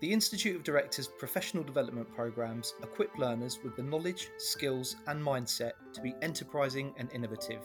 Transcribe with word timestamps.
The 0.00 0.10
Institute 0.10 0.56
of 0.56 0.62
Directors 0.62 1.08
professional 1.08 1.62
development 1.62 2.10
programs 2.14 2.72
equip 2.82 3.18
learners 3.18 3.58
with 3.62 3.76
the 3.76 3.82
knowledge, 3.82 4.30
skills, 4.38 4.96
and 5.08 5.22
mindset 5.22 5.72
to 5.92 6.00
be 6.00 6.14
enterprising 6.22 6.94
and 6.96 7.12
innovative, 7.12 7.60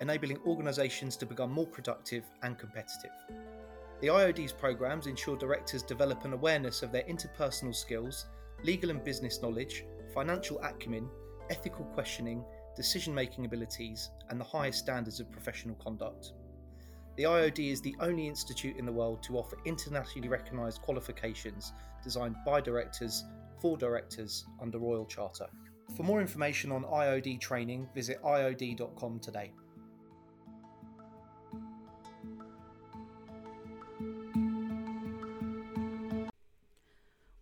enabling 0.00 0.38
organisations 0.46 1.14
to 1.18 1.26
become 1.26 1.52
more 1.52 1.66
productive 1.66 2.24
and 2.42 2.56
competitive. 2.56 3.10
The 4.00 4.06
IOD's 4.06 4.54
programs 4.54 5.06
ensure 5.06 5.36
directors 5.36 5.82
develop 5.82 6.24
an 6.24 6.32
awareness 6.32 6.82
of 6.82 6.90
their 6.90 7.02
interpersonal 7.02 7.74
skills, 7.74 8.24
legal 8.64 8.88
and 8.88 9.04
business 9.04 9.42
knowledge, 9.42 9.84
financial 10.14 10.58
acumen, 10.60 11.06
ethical 11.50 11.84
questioning, 11.84 12.42
decision 12.76 13.14
making 13.14 13.44
abilities, 13.44 14.08
and 14.30 14.40
the 14.40 14.44
highest 14.44 14.78
standards 14.78 15.20
of 15.20 15.30
professional 15.30 15.74
conduct. 15.74 16.32
The 17.18 17.24
IOD 17.24 17.72
is 17.72 17.80
the 17.80 17.96
only 17.98 18.28
institute 18.28 18.76
in 18.76 18.86
the 18.86 18.92
world 18.92 19.24
to 19.24 19.38
offer 19.38 19.58
internationally 19.64 20.28
recognised 20.28 20.82
qualifications 20.82 21.72
designed 22.00 22.36
by 22.46 22.60
directors 22.60 23.24
for 23.60 23.76
directors 23.76 24.46
under 24.62 24.78
Royal 24.78 25.04
Charter. 25.04 25.48
For 25.96 26.04
more 26.04 26.20
information 26.20 26.70
on 26.70 26.84
IOD 26.84 27.40
training, 27.40 27.88
visit 27.92 28.22
iod.com 28.22 29.18
today. 29.18 29.50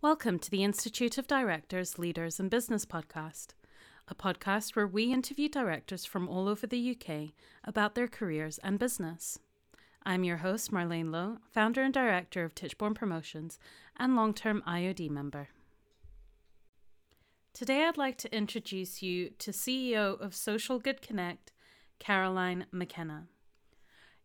Welcome 0.01 0.39
to 0.39 0.49
the 0.49 0.63
Institute 0.63 1.19
of 1.19 1.27
Directors, 1.27 1.99
Leaders 1.99 2.39
and 2.39 2.49
Business 2.49 2.83
podcast, 2.83 3.49
a 4.07 4.15
podcast 4.15 4.75
where 4.75 4.87
we 4.87 5.13
interview 5.13 5.47
directors 5.47 6.03
from 6.03 6.27
all 6.27 6.49
over 6.49 6.65
the 6.65 6.97
UK 6.99 7.33
about 7.63 7.93
their 7.93 8.07
careers 8.07 8.57
and 8.63 8.79
business. 8.79 9.37
I'm 10.07 10.23
your 10.23 10.37
host, 10.37 10.71
Marlene 10.71 11.11
Lowe, 11.11 11.39
founder 11.51 11.81
and 11.81 11.93
director 11.93 12.45
of 12.45 12.55
Tichborne 12.55 12.95
Promotions 12.95 13.59
and 13.97 14.15
long 14.15 14.33
term 14.33 14.63
IOD 14.65 15.09
member. 15.09 15.49
Today, 17.53 17.83
I'd 17.83 17.97
like 17.97 18.17
to 18.19 18.33
introduce 18.33 19.03
you 19.03 19.31
to 19.37 19.51
CEO 19.51 20.17
of 20.21 20.33
Social 20.33 20.79
Good 20.79 21.01
Connect, 21.01 21.51
Caroline 21.99 22.67
McKenna. 22.71 23.27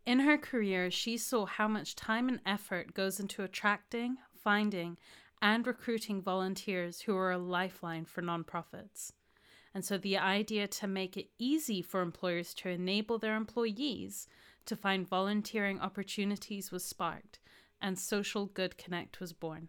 In 0.07 0.21
her 0.21 0.39
career, 0.39 0.89
she 0.89 1.17
saw 1.17 1.47
how 1.47 1.67
much 1.67 1.97
time 1.97 2.29
and 2.29 2.39
effort 2.47 2.95
goes 2.95 3.19
into 3.19 3.43
attracting, 3.43 4.19
finding, 4.37 4.99
and 5.43 5.67
recruiting 5.67 6.23
volunteers 6.23 7.01
who 7.01 7.17
are 7.17 7.33
a 7.33 7.39
lifeline 7.39 8.05
for 8.05 8.23
nonprofits. 8.23 9.11
And 9.75 9.85
so 9.85 9.99
the 9.99 10.19
idea 10.19 10.69
to 10.69 10.87
make 10.87 11.17
it 11.17 11.31
easy 11.41 11.83
for 11.83 12.03
employers 12.03 12.55
to 12.55 12.69
enable 12.69 13.19
their 13.19 13.35
employees 13.35 14.29
to 14.67 14.77
find 14.77 15.09
volunteering 15.09 15.81
opportunities 15.81 16.71
was 16.71 16.85
sparked, 16.85 17.39
and 17.81 17.99
Social 17.99 18.47
Good 18.47 18.79
Connect 18.79 19.21
was 19.21 19.33
born. 19.33 19.69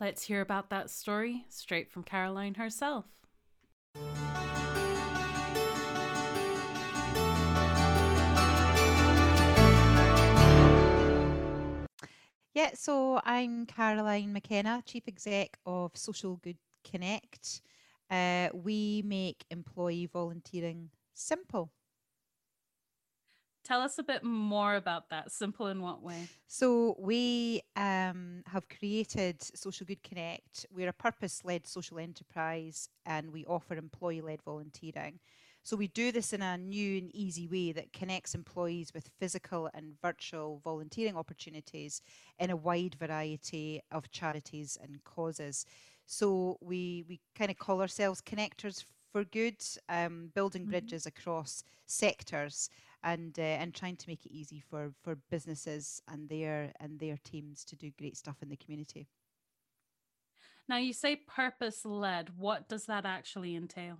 Let's 0.00 0.24
hear 0.24 0.40
about 0.40 0.70
that 0.70 0.90
story 0.90 1.44
straight 1.48 1.90
from 1.90 2.04
Caroline 2.04 2.54
herself. 2.54 3.06
Yeah, 12.54 12.70
so 12.74 13.20
I'm 13.24 13.66
Caroline 13.66 14.32
McKenna, 14.32 14.82
Chief 14.84 15.04
Exec 15.06 15.58
of 15.64 15.96
Social 15.96 16.36
Good 16.36 16.58
Connect. 16.82 17.60
Uh, 18.10 18.48
we 18.52 19.02
make 19.06 19.44
employee 19.50 20.06
volunteering 20.06 20.90
simple. 21.14 21.70
Tell 23.68 23.82
us 23.82 23.98
a 23.98 24.02
bit 24.02 24.24
more 24.24 24.76
about 24.76 25.10
that. 25.10 25.30
Simple 25.30 25.66
in 25.66 25.82
what 25.82 26.02
way? 26.02 26.26
So, 26.46 26.96
we 26.98 27.60
um, 27.76 28.42
have 28.46 28.66
created 28.70 29.42
Social 29.42 29.84
Good 29.84 30.02
Connect. 30.02 30.64
We're 30.74 30.88
a 30.88 30.94
purpose 30.94 31.44
led 31.44 31.66
social 31.66 31.98
enterprise 31.98 32.88
and 33.04 33.30
we 33.30 33.44
offer 33.44 33.76
employee 33.76 34.22
led 34.22 34.40
volunteering. 34.40 35.18
So, 35.64 35.76
we 35.76 35.88
do 35.88 36.10
this 36.12 36.32
in 36.32 36.40
a 36.40 36.56
new 36.56 36.96
and 36.96 37.14
easy 37.14 37.46
way 37.46 37.72
that 37.72 37.92
connects 37.92 38.34
employees 38.34 38.94
with 38.94 39.10
physical 39.20 39.68
and 39.74 40.00
virtual 40.00 40.62
volunteering 40.64 41.18
opportunities 41.18 42.00
in 42.38 42.48
a 42.48 42.56
wide 42.56 42.94
variety 42.98 43.82
of 43.92 44.10
charities 44.10 44.78
and 44.82 45.04
causes. 45.04 45.66
So, 46.06 46.56
we, 46.62 47.04
we 47.06 47.20
kind 47.34 47.50
of 47.50 47.58
call 47.58 47.82
ourselves 47.82 48.22
connectors 48.22 48.86
for 49.12 49.24
good, 49.24 49.62
um, 49.90 50.30
building 50.34 50.62
mm-hmm. 50.62 50.70
bridges 50.70 51.04
across 51.04 51.64
sectors 51.84 52.70
and 53.02 53.38
uh, 53.38 53.42
and 53.42 53.74
trying 53.74 53.96
to 53.96 54.08
make 54.08 54.24
it 54.26 54.32
easy 54.32 54.60
for 54.60 54.92
for 55.02 55.16
businesses 55.30 56.02
and 56.08 56.28
their 56.28 56.72
and 56.80 56.98
their 56.98 57.16
teams 57.24 57.64
to 57.64 57.76
do 57.76 57.90
great 57.98 58.16
stuff 58.16 58.36
in 58.42 58.48
the 58.48 58.56
community. 58.56 59.08
Now 60.68 60.76
you 60.76 60.92
say 60.92 61.16
purpose 61.16 61.84
led. 61.84 62.38
What 62.38 62.68
does 62.68 62.86
that 62.86 63.06
actually 63.06 63.56
entail? 63.56 63.98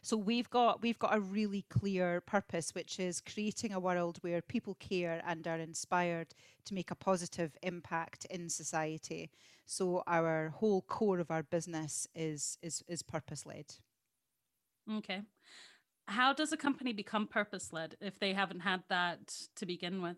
So 0.00 0.16
we've 0.16 0.48
got 0.48 0.80
we've 0.80 0.98
got 0.98 1.16
a 1.16 1.20
really 1.20 1.64
clear 1.68 2.20
purpose, 2.20 2.74
which 2.74 2.98
is 3.00 3.20
creating 3.20 3.72
a 3.72 3.80
world 3.80 4.18
where 4.22 4.40
people 4.40 4.76
care 4.78 5.20
and 5.26 5.46
are 5.46 5.58
inspired 5.58 6.28
to 6.66 6.74
make 6.74 6.90
a 6.90 6.94
positive 6.94 7.56
impact 7.62 8.24
in 8.26 8.48
society. 8.48 9.30
So 9.66 10.02
our 10.06 10.50
whole 10.50 10.82
core 10.82 11.18
of 11.18 11.30
our 11.30 11.42
business 11.42 12.06
is 12.14 12.58
is 12.62 12.82
is 12.88 13.02
purpose 13.02 13.44
led. 13.44 13.74
Okay 14.90 15.22
how 16.08 16.32
does 16.32 16.52
a 16.52 16.56
company 16.56 16.92
become 16.92 17.26
purpose 17.26 17.72
led 17.72 17.96
if 18.00 18.18
they 18.18 18.32
haven't 18.32 18.60
had 18.60 18.82
that 18.88 19.20
to 19.56 19.66
begin 19.66 20.02
with? 20.02 20.16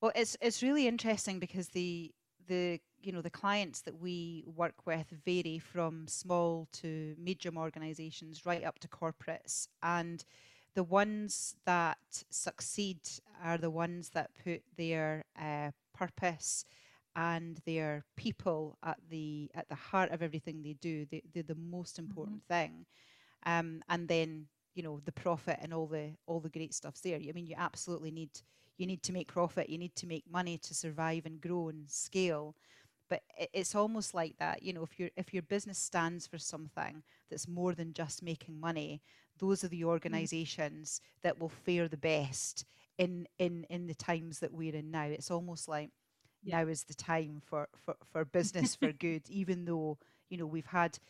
Well, 0.00 0.12
it's 0.14 0.36
it's 0.40 0.62
really 0.62 0.86
interesting 0.86 1.40
because 1.40 1.68
the 1.68 2.12
the 2.46 2.80
you 3.00 3.12
know 3.12 3.20
the 3.20 3.30
clients 3.30 3.82
that 3.82 4.00
we 4.00 4.44
work 4.46 4.86
with 4.86 5.06
vary 5.24 5.58
from 5.58 6.06
small 6.06 6.68
to 6.72 7.14
medium 7.18 7.58
organizations 7.58 8.46
right 8.46 8.64
up 8.64 8.78
to 8.80 8.88
corporates 8.88 9.68
and 9.82 10.24
the 10.74 10.84
ones 10.84 11.56
that 11.64 11.98
succeed 12.30 13.00
are 13.42 13.58
the 13.58 13.70
ones 13.70 14.10
that 14.10 14.30
put 14.44 14.62
their 14.76 15.24
uh, 15.40 15.70
purpose 15.94 16.64
and 17.16 17.60
their 17.66 18.04
people 18.16 18.78
at 18.84 18.98
the 19.10 19.50
at 19.54 19.68
the 19.68 19.74
heart 19.74 20.10
of 20.10 20.22
everything 20.22 20.62
they 20.62 20.74
do 20.74 21.06
they, 21.10 21.22
they're 21.32 21.42
the 21.42 21.54
most 21.54 21.94
mm-hmm. 21.94 22.06
important 22.06 22.42
mm-hmm. 22.42 22.54
thing 22.54 22.86
um, 23.46 23.82
and 23.88 24.08
then 24.08 24.46
you 24.78 24.84
know 24.84 25.00
the 25.04 25.12
profit 25.12 25.58
and 25.60 25.74
all 25.74 25.88
the 25.88 26.10
all 26.28 26.38
the 26.38 26.48
great 26.48 26.72
stuff's 26.72 27.00
there 27.00 27.16
i 27.16 27.32
mean 27.32 27.48
you 27.48 27.56
absolutely 27.58 28.12
need 28.12 28.30
you 28.76 28.86
need 28.86 29.02
to 29.02 29.12
make 29.12 29.26
profit 29.26 29.68
you 29.68 29.76
need 29.76 29.96
to 29.96 30.06
make 30.06 30.22
money 30.30 30.56
to 30.56 30.72
survive 30.72 31.26
and 31.26 31.40
grow 31.40 31.68
and 31.68 31.90
scale 31.90 32.54
but 33.10 33.22
it's 33.52 33.74
almost 33.74 34.14
like 34.14 34.36
that 34.38 34.62
you 34.62 34.72
know 34.72 34.84
if 34.84 34.96
your 34.96 35.10
if 35.16 35.34
your 35.34 35.42
business 35.42 35.78
stands 35.78 36.28
for 36.28 36.38
something 36.38 37.02
that's 37.28 37.48
more 37.48 37.74
than 37.74 37.92
just 37.92 38.22
making 38.22 38.60
money 38.60 39.02
those 39.40 39.64
are 39.64 39.68
the 39.68 39.80
mm-hmm. 39.80 39.88
organizations 39.88 41.00
mm. 41.00 41.22
that 41.22 41.40
will 41.40 41.48
fare 41.48 41.88
the 41.88 41.96
best 41.96 42.64
in 42.98 43.26
in 43.40 43.66
in 43.68 43.88
the 43.88 43.96
times 43.96 44.38
that 44.38 44.54
we're 44.54 44.76
in 44.76 44.92
now 44.92 45.06
it's 45.06 45.32
almost 45.32 45.66
like 45.66 45.90
yeah. 46.44 46.62
now 46.62 46.68
is 46.68 46.84
the 46.84 46.94
time 46.94 47.42
for 47.44 47.68
for 47.84 47.96
for 48.12 48.24
business 48.24 48.76
for 48.76 48.92
good 49.06 49.28
even 49.28 49.64
though 49.64 49.98
you 50.30 50.38
know 50.38 50.46
we've 50.46 50.66
had 50.66 51.00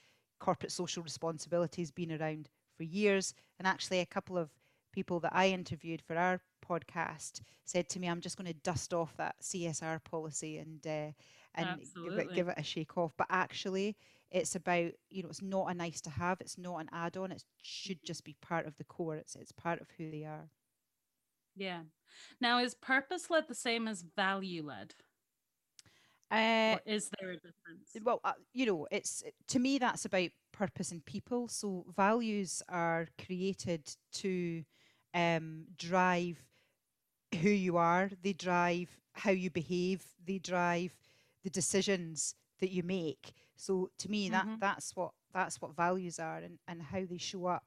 corporate 0.40 0.72
social 0.72 1.02
responsibilities 1.02 1.90
been 1.90 2.12
around 2.12 2.48
for 2.78 2.84
years. 2.84 3.34
And 3.58 3.68
actually, 3.68 4.00
a 4.00 4.06
couple 4.06 4.38
of 4.38 4.48
people 4.92 5.20
that 5.20 5.34
I 5.34 5.48
interviewed 5.48 6.00
for 6.00 6.16
our 6.16 6.40
podcast 6.66 7.42
said 7.64 7.88
to 7.90 8.00
me, 8.00 8.08
"I'm 8.08 8.22
just 8.22 8.38
going 8.38 8.50
to 8.50 8.58
dust 8.60 8.94
off 8.94 9.14
that 9.18 9.36
CSR 9.42 10.02
policy 10.04 10.58
and 10.58 10.86
uh, 10.86 11.12
and 11.54 11.80
give 12.02 12.18
it, 12.18 12.34
give 12.34 12.48
it 12.48 12.54
a 12.56 12.62
shake 12.62 12.96
off." 12.96 13.12
But 13.18 13.26
actually, 13.28 13.96
it's 14.30 14.54
about 14.54 14.92
you 15.10 15.22
know, 15.22 15.28
it's 15.28 15.42
not 15.42 15.70
a 15.70 15.74
nice 15.74 16.00
to 16.02 16.10
have. 16.10 16.40
It's 16.40 16.56
not 16.56 16.78
an 16.78 16.88
add-on. 16.92 17.32
It 17.32 17.44
should 17.62 18.02
just 18.04 18.24
be 18.24 18.36
part 18.40 18.66
of 18.66 18.76
the 18.78 18.84
core. 18.84 19.16
It's 19.16 19.36
it's 19.36 19.52
part 19.52 19.80
of 19.80 19.88
who 19.98 20.10
they 20.10 20.24
are. 20.24 20.48
Yeah. 21.56 21.80
Now, 22.40 22.60
is 22.60 22.74
purpose 22.74 23.30
led 23.30 23.48
the 23.48 23.54
same 23.54 23.88
as 23.88 24.04
value 24.16 24.64
led? 24.64 24.94
Uh, 26.30 26.76
or 26.76 26.80
is 26.84 27.10
there 27.18 27.30
a 27.30 27.36
difference? 27.36 27.96
Well, 28.02 28.20
uh, 28.22 28.32
you 28.52 28.66
know, 28.66 28.86
it's 28.90 29.22
to 29.48 29.58
me 29.58 29.78
that's 29.78 30.04
about 30.04 30.30
purpose 30.52 30.92
and 30.92 31.04
people. 31.04 31.48
So 31.48 31.86
values 31.96 32.62
are 32.68 33.08
created 33.24 33.88
to 34.14 34.64
um, 35.14 35.64
drive 35.78 36.42
who 37.40 37.48
you 37.48 37.76
are. 37.76 38.10
They 38.22 38.34
drive 38.34 38.88
how 39.12 39.30
you 39.30 39.50
behave. 39.50 40.04
They 40.26 40.38
drive 40.38 40.94
the 41.44 41.50
decisions 41.50 42.34
that 42.60 42.70
you 42.70 42.82
make. 42.82 43.32
So 43.56 43.90
to 43.98 44.10
me, 44.10 44.28
that 44.30 44.46
mm-hmm. 44.46 44.56
that's 44.60 44.94
what 44.94 45.12
that's 45.32 45.60
what 45.60 45.76
values 45.76 46.18
are 46.18 46.38
and, 46.38 46.58
and 46.66 46.82
how 46.82 47.04
they 47.08 47.18
show 47.18 47.46
up. 47.46 47.64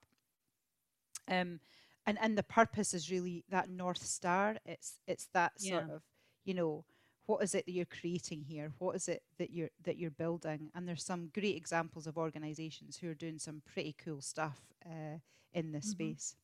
Um, 1.27 1.59
and 2.05 2.17
and 2.21 2.37
the 2.37 2.43
purpose 2.43 2.93
is 2.93 3.11
really 3.11 3.43
that 3.49 3.69
north 3.69 4.03
star. 4.03 4.57
It's 4.65 4.99
it's 5.07 5.27
that 5.33 5.53
yeah. 5.59 5.79
sort 5.79 5.91
of 5.91 6.01
you 6.45 6.53
know 6.53 6.85
what 7.31 7.43
is 7.43 7.55
it 7.55 7.65
that 7.65 7.71
you're 7.71 7.85
creating 7.85 8.41
here? 8.41 8.73
What 8.79 8.93
is 8.93 9.07
it 9.07 9.23
that 9.37 9.51
you're 9.51 9.69
that 9.85 9.97
you're 9.97 10.11
building? 10.11 10.69
And 10.75 10.85
there's 10.85 11.05
some 11.05 11.31
great 11.33 11.55
examples 11.55 12.05
of 12.05 12.17
organizations 12.17 12.97
who 12.97 13.09
are 13.09 13.13
doing 13.13 13.39
some 13.39 13.61
pretty 13.73 13.95
cool 14.03 14.19
stuff 14.19 14.59
uh, 14.85 15.19
in 15.53 15.71
this 15.71 15.85
mm-hmm. 15.85 16.09
space. 16.09 16.35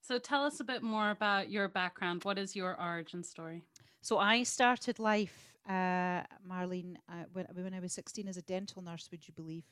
So 0.00 0.18
tell 0.18 0.42
us 0.42 0.60
a 0.60 0.64
bit 0.64 0.82
more 0.82 1.10
about 1.10 1.50
your 1.50 1.68
background. 1.68 2.24
What 2.24 2.38
is 2.38 2.56
your 2.56 2.80
origin 2.80 3.22
story? 3.22 3.62
So 4.00 4.16
I 4.18 4.42
started 4.42 4.98
life, 4.98 5.52
uh, 5.68 6.22
Marlene, 6.50 6.96
uh, 7.10 7.24
when, 7.34 7.46
when 7.52 7.74
I 7.74 7.80
was 7.80 7.92
16 7.92 8.28
as 8.28 8.38
a 8.38 8.42
dental 8.42 8.80
nurse, 8.80 9.08
would 9.10 9.28
you 9.28 9.34
believe? 9.34 9.64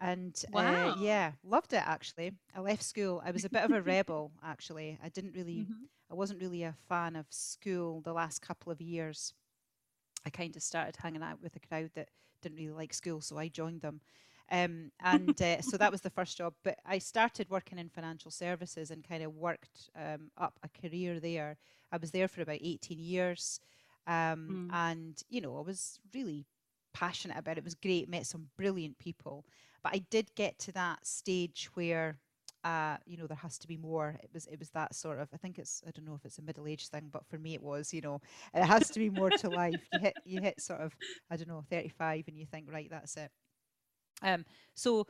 And 0.00 0.44
Wow. 0.46 0.56
uh, 0.56 0.90
yeah, 0.92 1.32
loved 1.44 1.72
it 1.72 1.76
actually. 1.86 2.32
I 2.54 2.60
left 2.60 2.82
school. 2.82 3.22
I 3.24 3.30
was 3.30 3.44
a 3.44 3.50
bit 3.50 3.62
of 3.64 3.72
a 3.72 3.82
rebel 3.82 4.32
actually. 4.42 4.98
I 5.02 5.08
didn't 5.08 5.32
really, 5.32 5.68
Mhm. 5.68 5.88
I 6.10 6.14
wasn't 6.14 6.40
really 6.40 6.62
a 6.64 6.76
fan 6.88 7.14
of 7.16 7.26
school 7.32 8.00
the 8.00 8.12
last 8.12 8.40
couple 8.42 8.72
of 8.72 8.80
years. 8.80 9.32
I 10.24 10.30
kind 10.30 10.56
of 10.56 10.62
started 10.62 10.96
hanging 10.96 11.22
out 11.22 11.40
with 11.40 11.56
a 11.56 11.60
crowd 11.60 11.90
that 11.94 12.10
didn't 12.42 12.58
really 12.58 12.72
like 12.72 12.94
school, 12.94 13.20
so 13.20 13.38
I 13.38 13.48
joined 13.48 13.82
them. 13.82 14.00
Um, 14.50 14.92
and 15.00 15.40
uh, 15.40 15.62
so 15.62 15.78
that 15.78 15.92
was 15.92 16.02
the 16.02 16.10
first 16.10 16.36
job. 16.36 16.54
But 16.62 16.78
I 16.84 16.98
started 16.98 17.48
working 17.50 17.78
in 17.78 17.88
financial 17.88 18.30
services 18.30 18.90
and 18.90 19.06
kind 19.06 19.22
of 19.22 19.34
worked 19.34 19.90
um, 19.96 20.30
up 20.36 20.58
a 20.62 20.68
career 20.68 21.20
there. 21.20 21.58
I 21.90 21.96
was 21.96 22.10
there 22.10 22.28
for 22.28 22.42
about 22.42 22.58
18 22.60 22.98
years. 22.98 23.60
Um, 24.06 24.58
Mm. 24.58 24.70
and, 24.70 25.20
you 25.28 25.40
know, 25.40 25.56
I 25.58 25.60
was 25.62 26.00
really 26.14 26.46
passionate 26.92 27.38
about 27.38 27.52
it. 27.56 27.58
It 27.58 27.64
was 27.64 27.74
great, 27.74 28.08
met 28.08 28.26
some 28.26 28.50
brilliant 28.56 28.98
people. 28.98 29.46
But 29.82 29.94
I 29.94 29.98
did 30.10 30.34
get 30.34 30.58
to 30.60 30.72
that 30.72 31.06
stage 31.06 31.70
where 31.74 32.18
uh, 32.64 32.96
you 33.06 33.16
know, 33.16 33.26
there 33.26 33.36
has 33.36 33.58
to 33.58 33.66
be 33.66 33.76
more. 33.76 34.16
It 34.22 34.30
was 34.32 34.46
it 34.46 34.58
was 34.58 34.70
that 34.70 34.94
sort 34.94 35.18
of 35.18 35.28
I 35.34 35.36
think 35.36 35.58
it's 35.58 35.82
I 35.86 35.90
don't 35.90 36.04
know 36.04 36.14
if 36.14 36.24
it's 36.24 36.38
a 36.38 36.42
middle 36.42 36.68
age 36.68 36.88
thing, 36.88 37.08
but 37.12 37.26
for 37.26 37.36
me 37.38 37.54
it 37.54 37.62
was, 37.62 37.92
you 37.92 38.00
know, 38.00 38.20
it 38.54 38.64
has 38.64 38.90
to 38.92 39.00
be 39.00 39.10
more 39.10 39.32
to 39.32 39.50
life. 39.50 39.88
You 39.90 39.98
hit 40.00 40.16
you 40.24 40.40
hit 40.40 40.60
sort 40.60 40.80
of, 40.80 40.96
I 41.30 41.36
don't 41.36 41.48
know, 41.48 41.64
35 41.68 42.28
and 42.28 42.38
you 42.38 42.46
think, 42.46 42.70
right, 42.70 42.88
that's 42.88 43.16
it. 43.16 43.30
Um 44.22 44.44
so 44.74 45.06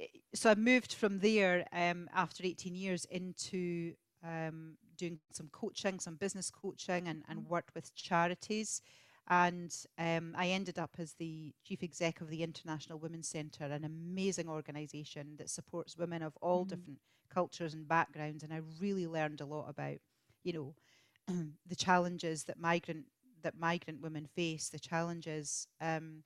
i- 0.00 0.08
so 0.34 0.50
I 0.50 0.54
moved 0.56 0.94
from 0.94 1.20
there 1.20 1.66
um 1.72 2.08
after 2.14 2.44
18 2.44 2.74
years 2.76 3.06
into 3.06 3.94
um 4.24 4.76
doing 4.96 5.20
some 5.32 5.48
coaching, 5.52 6.00
some 6.00 6.16
business 6.16 6.50
coaching 6.50 7.08
and, 7.08 7.24
and 7.28 7.46
worked 7.46 7.74
with 7.74 7.94
charities. 7.94 8.82
And 9.28 9.74
um, 9.98 10.34
I 10.36 10.48
ended 10.48 10.78
up 10.78 10.96
as 10.98 11.14
the 11.14 11.54
chief 11.64 11.82
exec 11.82 12.20
of 12.20 12.28
the 12.28 12.42
International 12.42 12.98
Women's 12.98 13.28
Centre, 13.28 13.64
an 13.64 13.84
amazing 13.84 14.48
organisation 14.48 15.36
that 15.38 15.50
supports 15.50 15.96
women 15.96 16.22
of 16.22 16.36
all 16.42 16.64
Mhm. 16.64 16.64
different 16.64 17.00
cultures 17.30 17.74
and 17.74 17.88
backgrounds. 17.88 18.42
And 18.42 18.52
I 18.52 18.60
really 18.80 19.06
learned 19.06 19.40
a 19.40 19.46
lot 19.46 19.68
about, 19.68 19.98
you 20.42 20.52
know, 20.52 20.74
the 21.66 21.76
challenges 21.76 22.44
that 22.44 22.58
migrant 22.58 23.06
that 23.42 23.58
migrant 23.58 24.00
women 24.00 24.26
face, 24.26 24.68
the 24.70 24.78
challenges, 24.78 25.66
um, 25.80 26.22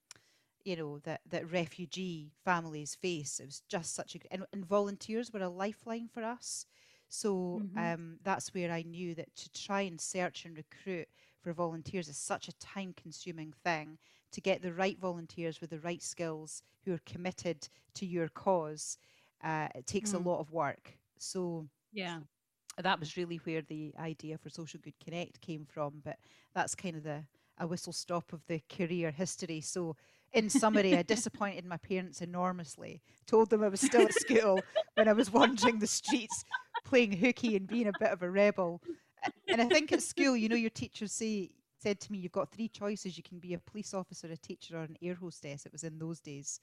you 0.65 0.77
know, 0.77 0.99
that 1.01 1.21
that 1.29 1.51
refugee 1.51 2.33
families 2.45 2.95
face. 2.95 3.41
It 3.41 3.47
was 3.47 3.63
just 3.69 3.95
such 3.95 4.15
a 4.17 4.19
and, 4.33 4.45
and 4.53 4.65
volunteers 4.65 5.33
were 5.33 5.41
a 5.41 5.49
lifeline 5.49 6.09
for 6.13 6.23
us. 6.23 6.67
So 7.09 7.63
Mhm. 7.63 7.77
um, 7.77 8.19
that's 8.23 8.53
where 8.55 8.71
I 8.73 8.83
knew 8.83 9.15
that 9.15 9.35
to 9.37 9.51
try 9.51 9.83
and 9.83 10.01
search 10.01 10.45
and 10.45 10.57
recruit 10.57 11.09
for 11.41 11.53
volunteers 11.53 12.09
is 12.09 12.17
such 12.19 12.49
a 12.49 12.59
time 12.59 12.95
consuming 12.97 13.53
thing 13.65 13.99
to 14.33 14.41
get 14.41 14.63
the 14.63 14.73
right 14.73 14.99
volunteers 14.99 15.61
with 15.61 15.71
the 15.71 15.79
right 15.81 16.03
skills 16.03 16.63
who 16.85 16.93
are 16.93 17.01
committed 17.07 17.69
to 17.95 18.07
your 18.07 18.29
cause. 18.29 18.99
Uh, 19.43 19.69
it 19.75 19.87
takes 19.87 20.13
a 20.13 20.19
Mm. 20.19 20.27
lot 20.27 20.41
of 20.41 20.53
work. 20.53 20.99
So 21.19 21.69
Yeah. 21.93 22.21
that 22.83 23.01
was 23.01 23.17
really 23.17 23.37
where 23.39 23.63
the 23.63 23.95
idea 23.99 24.39
for 24.39 24.51
social 24.51 24.81
good 24.83 24.99
connect 25.05 25.41
came 25.41 25.65
from 25.67 26.01
but 26.05 26.19
that's 26.55 26.75
kind 26.75 26.97
of 26.97 27.03
the 27.03 27.25
a 27.61 27.67
whistle 27.67 27.93
stop 27.93 28.33
of 28.33 28.47
the 28.47 28.63
career 28.69 29.11
history. 29.11 29.61
So 29.61 29.97
in 30.33 30.49
summary 30.49 30.95
i 30.97 31.03
disappointed 31.15 31.65
my 31.65 31.77
parents 31.79 32.21
enormously. 32.21 33.01
Told 33.27 33.51
them 33.51 33.65
i 33.65 33.69
was 33.69 33.81
still 33.81 34.05
at 34.05 34.15
school 34.15 34.65
when 34.95 35.09
i 35.09 35.13
was 35.13 35.31
wandering 35.33 35.79
the 35.81 35.87
streets 35.87 36.45
playing 36.85 37.13
hooky 37.13 37.57
and 37.57 37.67
being 37.69 37.89
a 37.89 37.93
bit 37.93 38.13
of 38.13 38.23
a 38.23 38.31
rebel 38.31 38.81
and 39.51 39.61
I 39.61 39.69
think 39.69 39.93
at 39.93 40.03
school, 40.03 40.37
you 40.37 40.49
know, 40.49 40.55
your 40.57 40.71
teachers 40.71 41.13
say 41.13 41.51
said 41.79 42.01
to 42.01 42.13
me, 42.13 42.19
"You've 42.19 42.33
got 42.33 42.51
three 42.53 42.69
choices. 42.69 43.17
You 43.17 43.23
can 43.23 43.39
be 43.39 43.55
a 43.55 43.59
police 43.59 43.95
officer, 43.95 44.29
a 44.29 44.37
teacher, 44.37 44.77
or 44.79 44.83
an 44.83 44.97
air 45.03 45.15
hostess." 45.15 45.67
It 45.67 45.73
was 45.73 45.85
in 45.85 45.99
those 45.99 46.21
days, 46.21 46.61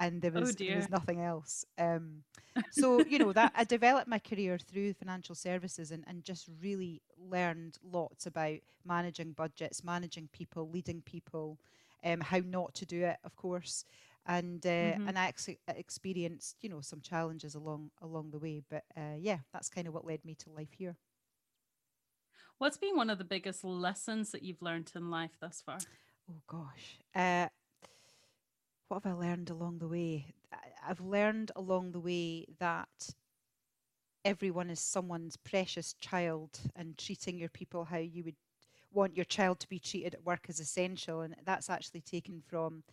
and 0.00 0.20
there 0.20 0.32
Oh, 0.34 0.50
was 0.50 0.56
there 0.66 0.76
was 0.76 0.88
nothing 0.88 1.20
else. 1.20 1.64
Um, 1.78 2.22
so 2.70 3.04
you 3.04 3.18
know 3.18 3.32
that 3.32 3.52
I 3.54 3.64
developed 3.64 4.08
my 4.08 4.18
career 4.18 4.58
through 4.58 4.94
financial 4.94 5.34
services 5.34 5.90
and 5.90 6.04
and 6.06 6.24
just 6.24 6.48
really 6.62 7.02
learned 7.18 7.78
lots 7.82 8.26
about 8.26 8.58
managing 8.84 9.32
budgets, 9.32 9.84
managing 9.84 10.28
people, 10.32 10.70
leading 10.70 11.02
people, 11.02 11.58
um, 12.04 12.20
how 12.20 12.38
not 12.44 12.74
to 12.74 12.86
do 12.86 13.04
it, 13.04 13.16
of 13.24 13.36
course. 13.36 13.84
And 14.26 14.64
uh, 14.66 14.96
Mhm. 14.96 15.06
and 15.06 15.18
I 15.18 15.28
ex- 15.28 15.48
experienced, 15.68 16.56
you 16.62 16.68
know, 16.68 16.80
some 16.80 17.00
challenges 17.00 17.54
along 17.54 17.90
along 18.02 18.30
the 18.30 18.38
way. 18.38 18.62
But 18.68 18.84
uh, 18.96 19.16
yeah, 19.18 19.38
that's 19.52 19.68
kind 19.68 19.86
of 19.86 19.94
what 19.94 20.06
led 20.06 20.24
me 20.24 20.34
to 20.36 20.50
life 20.50 20.72
here. 20.76 20.96
What's 22.58 22.78
been 22.78 22.96
one 22.96 23.10
of 23.10 23.18
the 23.18 23.24
biggest 23.24 23.64
lessons 23.64 24.30
that 24.32 24.42
you've 24.42 24.62
learned 24.62 24.90
in 24.94 25.10
life 25.10 25.32
thus 25.40 25.62
far? 25.64 25.78
Oh 26.30 26.40
gosh. 26.46 26.98
Uh, 27.14 27.48
what 28.88 29.04
have 29.04 29.12
I 29.12 29.16
learned 29.16 29.50
along 29.50 29.78
the 29.78 29.88
way? 29.88 30.34
I've 30.86 31.00
learned 31.00 31.52
along 31.54 31.92
the 31.92 32.00
way 32.00 32.46
that 32.58 32.88
everyone 34.24 34.70
is 34.70 34.80
someone's 34.80 35.36
precious 35.36 35.94
child 36.00 36.58
and 36.74 36.96
treating 36.96 37.38
your 37.38 37.50
people 37.50 37.84
how 37.84 37.98
you 37.98 38.24
would 38.24 38.36
want 38.90 39.16
your 39.16 39.24
child 39.24 39.60
to 39.60 39.68
be 39.68 39.78
treated 39.78 40.14
at 40.14 40.24
work 40.24 40.48
is 40.48 40.58
essential. 40.58 41.20
And 41.20 41.36
that's 41.44 41.68
actually 41.68 42.00
taken 42.00 42.42
from 42.48 42.84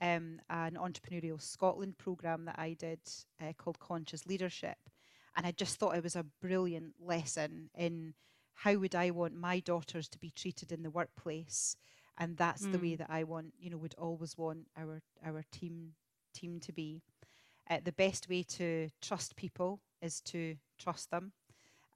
um, 0.00 0.40
an 0.48 0.78
entrepreneurial 0.80 1.42
Scotland 1.42 1.98
program 1.98 2.44
that 2.44 2.58
I 2.58 2.74
did 2.78 3.00
uh, 3.42 3.52
called 3.58 3.80
Conscious 3.80 4.26
Leadership. 4.26 4.78
And 5.36 5.44
I 5.44 5.50
just 5.50 5.76
thought 5.76 5.96
it 5.96 6.04
was 6.04 6.16
a 6.16 6.26
brilliant 6.40 6.94
lesson 7.00 7.70
in 7.76 8.14
how 8.62 8.74
would 8.76 8.94
I 8.94 9.10
want 9.10 9.34
my 9.36 9.60
daughters 9.60 10.08
to 10.10 10.18
be 10.18 10.30
treated 10.30 10.72
in 10.72 10.82
the 10.82 10.90
workplace 10.90 11.76
and 12.18 12.36
that's 12.36 12.66
the 12.66 12.78
way 12.78 12.94
Mm. 12.94 12.96
that 12.96 13.10
I 13.10 13.24
want, 13.24 13.54
you 13.58 13.70
know, 13.70 13.78
would 13.78 13.94
always 13.98 14.36
want 14.38 14.68
our 14.76 15.02
our 15.24 15.44
team 15.52 15.94
team 16.34 16.60
to 16.60 16.72
be. 16.72 17.02
Uh, 17.70 17.78
the 17.84 17.92
best 17.92 18.28
way 18.28 18.42
to 18.42 18.90
trust 19.00 19.36
people 19.36 19.80
is 20.02 20.20
to 20.22 20.56
trust 20.78 21.10
them, 21.10 21.32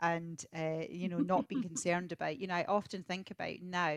and 0.01 0.45
uh, 0.57 0.85
you 0.89 1.09
know, 1.09 1.23
not 1.23 1.49
being 1.49 1.63
concerned 1.63 2.13
about. 2.13 2.39
You 2.39 2.47
know, 2.49 2.55
I 2.55 2.65
often 2.65 3.03
think 3.03 3.31
about 3.31 3.61
now, 3.63 3.97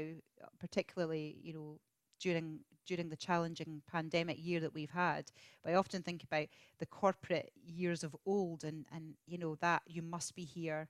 particularly, 0.59 1.38
you 1.41 1.53
know, 1.53 1.79
during 2.19 2.59
during 2.85 3.09
the 3.09 3.18
challenging 3.18 3.81
pandemic 3.91 4.38
year 4.39 4.59
that 4.61 4.73
we've 4.73 4.91
had. 4.91 5.31
But 5.63 5.73
I 5.73 5.75
often 5.75 6.03
think 6.03 6.23
about 6.23 6.47
the 6.79 6.85
corporate 6.85 7.51
years 7.65 8.03
of 8.03 8.15
old, 8.25 8.63
and 8.63 8.85
and 8.94 9.15
you 9.25 9.38
know 9.38 9.56
that 9.61 9.83
you 9.88 10.01
must 10.01 10.35
be 10.35 10.44
here 10.44 10.88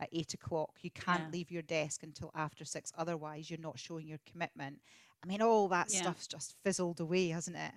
at 0.00 0.08
eight 0.12 0.34
o'clock. 0.34 0.78
You 0.82 0.90
can't 0.90 1.24
Yeah. 1.24 1.30
leave 1.30 1.50
your 1.50 1.62
desk 1.62 2.02
until 2.02 2.30
after 2.34 2.64
six. 2.64 2.92
Otherwise, 2.96 3.50
you're 3.50 3.58
not 3.58 3.78
showing 3.78 4.06
your 4.06 4.18
commitment. 4.30 4.80
I 5.22 5.26
mean, 5.26 5.40
all 5.42 5.68
that 5.68 5.90
Yeah. 5.90 6.00
stuff's 6.00 6.26
just 6.26 6.54
fizzled 6.62 7.00
away, 7.00 7.28
hasn't 7.28 7.56
it? 7.56 7.72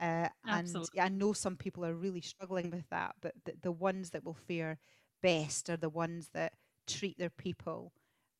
Uh, 0.00 0.28
and 0.44 0.88
yeah, 0.92 1.04
I 1.04 1.08
know 1.08 1.32
some 1.32 1.56
people 1.56 1.84
are 1.84 1.94
really 1.94 2.20
struggling 2.20 2.70
with 2.70 2.88
that, 2.90 3.16
but 3.20 3.34
the, 3.44 3.54
the 3.62 3.72
ones 3.72 4.10
that 4.10 4.24
will 4.24 4.34
fare 4.34 4.78
best 5.22 5.68
are 5.68 5.76
the 5.76 5.88
ones 5.88 6.28
that 6.30 6.54
treat 6.86 7.18
their 7.18 7.30
people 7.30 7.92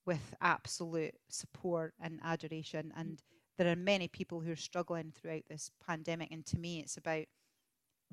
with 0.07 0.35
absolute 0.41 1.15
support 1.29 1.95
and 2.01 2.21
adoration. 2.23 2.93
And 2.97 3.23
there 3.57 3.71
are 3.71 3.77
many 3.77 4.09
people 4.09 4.41
who 4.41 4.53
are 4.53 4.57
struggling 4.57 5.11
throughout 5.13 5.43
this 5.49 5.71
pandemic. 5.85 6.31
And 6.31 6.47
to 6.47 6.59
me, 6.59 6.81
it's 6.81 6.97
about 6.97 7.27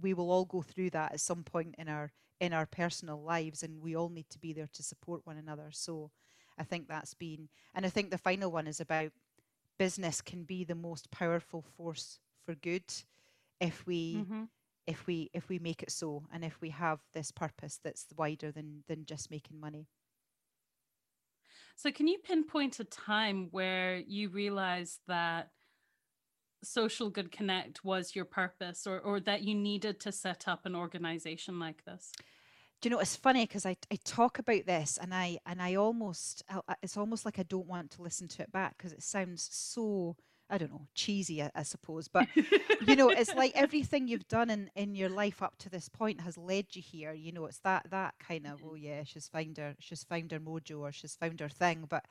we 0.01 0.13
will 0.13 0.29
all 0.31 0.45
go 0.45 0.61
through 0.61 0.89
that 0.91 1.13
at 1.13 1.21
some 1.21 1.43
point 1.43 1.75
in 1.77 1.87
our 1.87 2.11
in 2.39 2.53
our 2.53 2.65
personal 2.65 3.21
lives 3.23 3.63
and 3.63 3.81
we 3.81 3.95
all 3.95 4.09
need 4.09 4.29
to 4.29 4.39
be 4.39 4.53
there 4.53 4.67
to 4.73 4.83
support 4.83 5.25
one 5.25 5.37
another 5.37 5.69
so 5.71 6.11
i 6.57 6.63
think 6.63 6.87
that's 6.87 7.13
been 7.13 7.49
and 7.73 7.85
i 7.85 7.89
think 7.89 8.11
the 8.11 8.17
final 8.17 8.51
one 8.51 8.67
is 8.67 8.79
about 8.79 9.11
business 9.79 10.21
can 10.21 10.43
be 10.43 10.63
the 10.63 10.75
most 10.75 11.11
powerful 11.11 11.61
force 11.61 12.19
for 12.45 12.55
good 12.55 12.83
if 13.59 13.85
we 13.87 14.27
Mhm. 14.27 14.49
if 14.87 15.07
we 15.07 15.29
if 15.33 15.49
we 15.49 15.59
make 15.59 15.83
it 15.83 15.91
so 15.91 16.25
and 16.33 16.45
if 16.45 16.61
we 16.61 16.69
have 16.71 17.01
this 17.13 17.31
purpose 17.31 17.79
that's 17.83 18.07
wider 18.17 18.51
than 18.51 18.83
than 18.87 19.05
just 19.05 19.31
making 19.31 19.59
money 19.59 19.87
So, 21.75 21.91
can 21.91 22.07
you 22.07 22.19
pinpoint 22.19 22.79
a 22.79 22.83
time 22.83 23.49
where 23.51 23.97
you 23.97 24.29
realized 24.29 25.01
that 25.07 25.51
Social 26.65 27.09
Good 27.09 27.31
Connect 27.31 27.83
was 27.85 28.15
your 28.15 28.25
purpose 28.25 28.85
or, 28.87 28.99
or 28.99 29.19
that 29.21 29.43
you 29.43 29.55
needed 29.55 29.99
to 30.01 30.11
set 30.11 30.47
up 30.47 30.65
an 30.65 30.75
organization 30.75 31.59
like 31.59 31.85
this? 31.85 32.11
do 32.81 32.89
you 32.89 32.91
know 32.95 32.99
it's 32.99 33.15
funny 33.15 33.45
because 33.45 33.65
I, 33.65 33.77
I 33.91 33.97
talk 34.03 34.37
about 34.37 34.65
this 34.65 34.99
and 35.01 35.13
i 35.13 35.37
and 35.45 35.61
i 35.61 35.75
almost 35.75 36.43
it's 36.83 36.97
almost 36.97 37.25
like 37.25 37.39
i 37.39 37.43
don't 37.43 37.67
want 37.67 37.91
to 37.91 38.01
listen 38.01 38.27
to 38.27 38.43
it 38.43 38.51
back 38.51 38.77
because 38.77 38.91
it 38.91 39.01
sounds 39.01 39.47
so 39.51 40.15
i 40.49 40.57
don't 40.57 40.71
know 40.71 40.87
cheesy 40.93 41.41
I, 41.41 41.51
I 41.55 41.63
suppose 41.63 42.07
but 42.07 42.27
you 42.87 42.95
know 42.95 43.09
it's 43.09 43.33
like 43.35 43.51
everything 43.55 44.07
you've 44.07 44.27
done 44.27 44.49
in 44.49 44.69
in 44.75 44.95
your 44.95 45.09
life 45.09 45.41
up 45.41 45.57
to 45.59 45.69
this 45.69 45.89
point 45.89 46.21
has 46.21 46.37
led 46.37 46.67
you 46.75 46.81
here 46.81 47.13
you 47.13 47.31
know 47.31 47.45
it's 47.45 47.59
that 47.59 47.87
that 47.91 48.15
kind 48.19 48.45
of 48.47 48.61
oh 48.65 48.75
yeah 48.75 49.03
she's 49.03 49.27
found 49.27 49.57
her 49.57 49.75
she's 49.79 50.03
found 50.03 50.31
her 50.31 50.39
mojo 50.39 50.79
or 50.79 50.91
she's 50.91 51.15
found 51.15 51.39
her 51.39 51.49
thing 51.49 51.85
but 51.89 52.05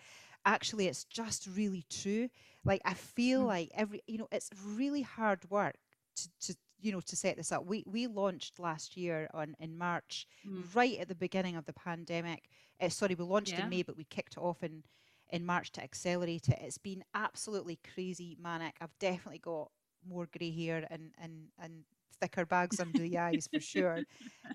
actually 0.47 0.87
it's 0.88 1.05
just 1.05 1.49
really 1.57 1.85
true 1.91 2.29
like 2.64 2.81
i 2.85 2.95
feel 2.95 3.43
Mm. 3.43 3.47
like 3.47 3.71
every 3.75 4.03
you 4.07 4.19
know 4.19 4.29
it's 4.33 4.50
really 4.67 5.03
hard 5.03 5.49
work 5.50 5.76
to, 6.17 6.29
to 6.41 6.57
you 6.81 6.93
know 6.93 7.00
to 7.00 7.17
set 7.17 7.37
this 7.37 7.50
up 7.53 7.64
we 7.64 7.83
we 7.87 8.07
launched 8.07 8.59
last 8.59 8.97
year 8.97 9.29
on 9.33 9.55
in 9.61 9.79
march 9.79 10.26
Mm. 10.47 10.64
right 10.75 10.99
at 10.99 11.09
the 11.09 11.14
beginning 11.14 11.57
of 11.57 11.64
the 11.64 11.73
pandemic 11.73 12.43
uh, 12.81 12.88
sorry 12.91 13.14
we 13.14 13.25
launched 13.25 13.53
Yeah. 13.53 13.64
in 13.64 13.71
may 13.71 13.83
but 13.83 13.97
we 13.97 14.05
kicked 14.05 14.35
it 14.37 14.41
off 14.41 14.62
in 14.62 14.83
in 15.31 15.45
March 15.45 15.73
to 15.73 15.83
accelerate 15.83 16.49
it. 16.49 16.59
It's 16.61 16.78
been 16.78 17.04
absolutely 17.14 17.78
crazy 17.95 18.37
manic. 18.40 18.76
I've 18.81 18.99
definitely 18.99 19.38
got 19.38 19.71
more 20.07 20.28
grey 20.37 20.50
hair 20.50 20.87
and 20.90 21.12
and 21.19 21.49
and 21.59 21.85
thicker 22.21 22.47
bags 22.47 22.81
under 22.81 22.99
the 22.99 23.19
eyes 23.26 23.49
for 23.52 23.61
sure. 23.61 24.00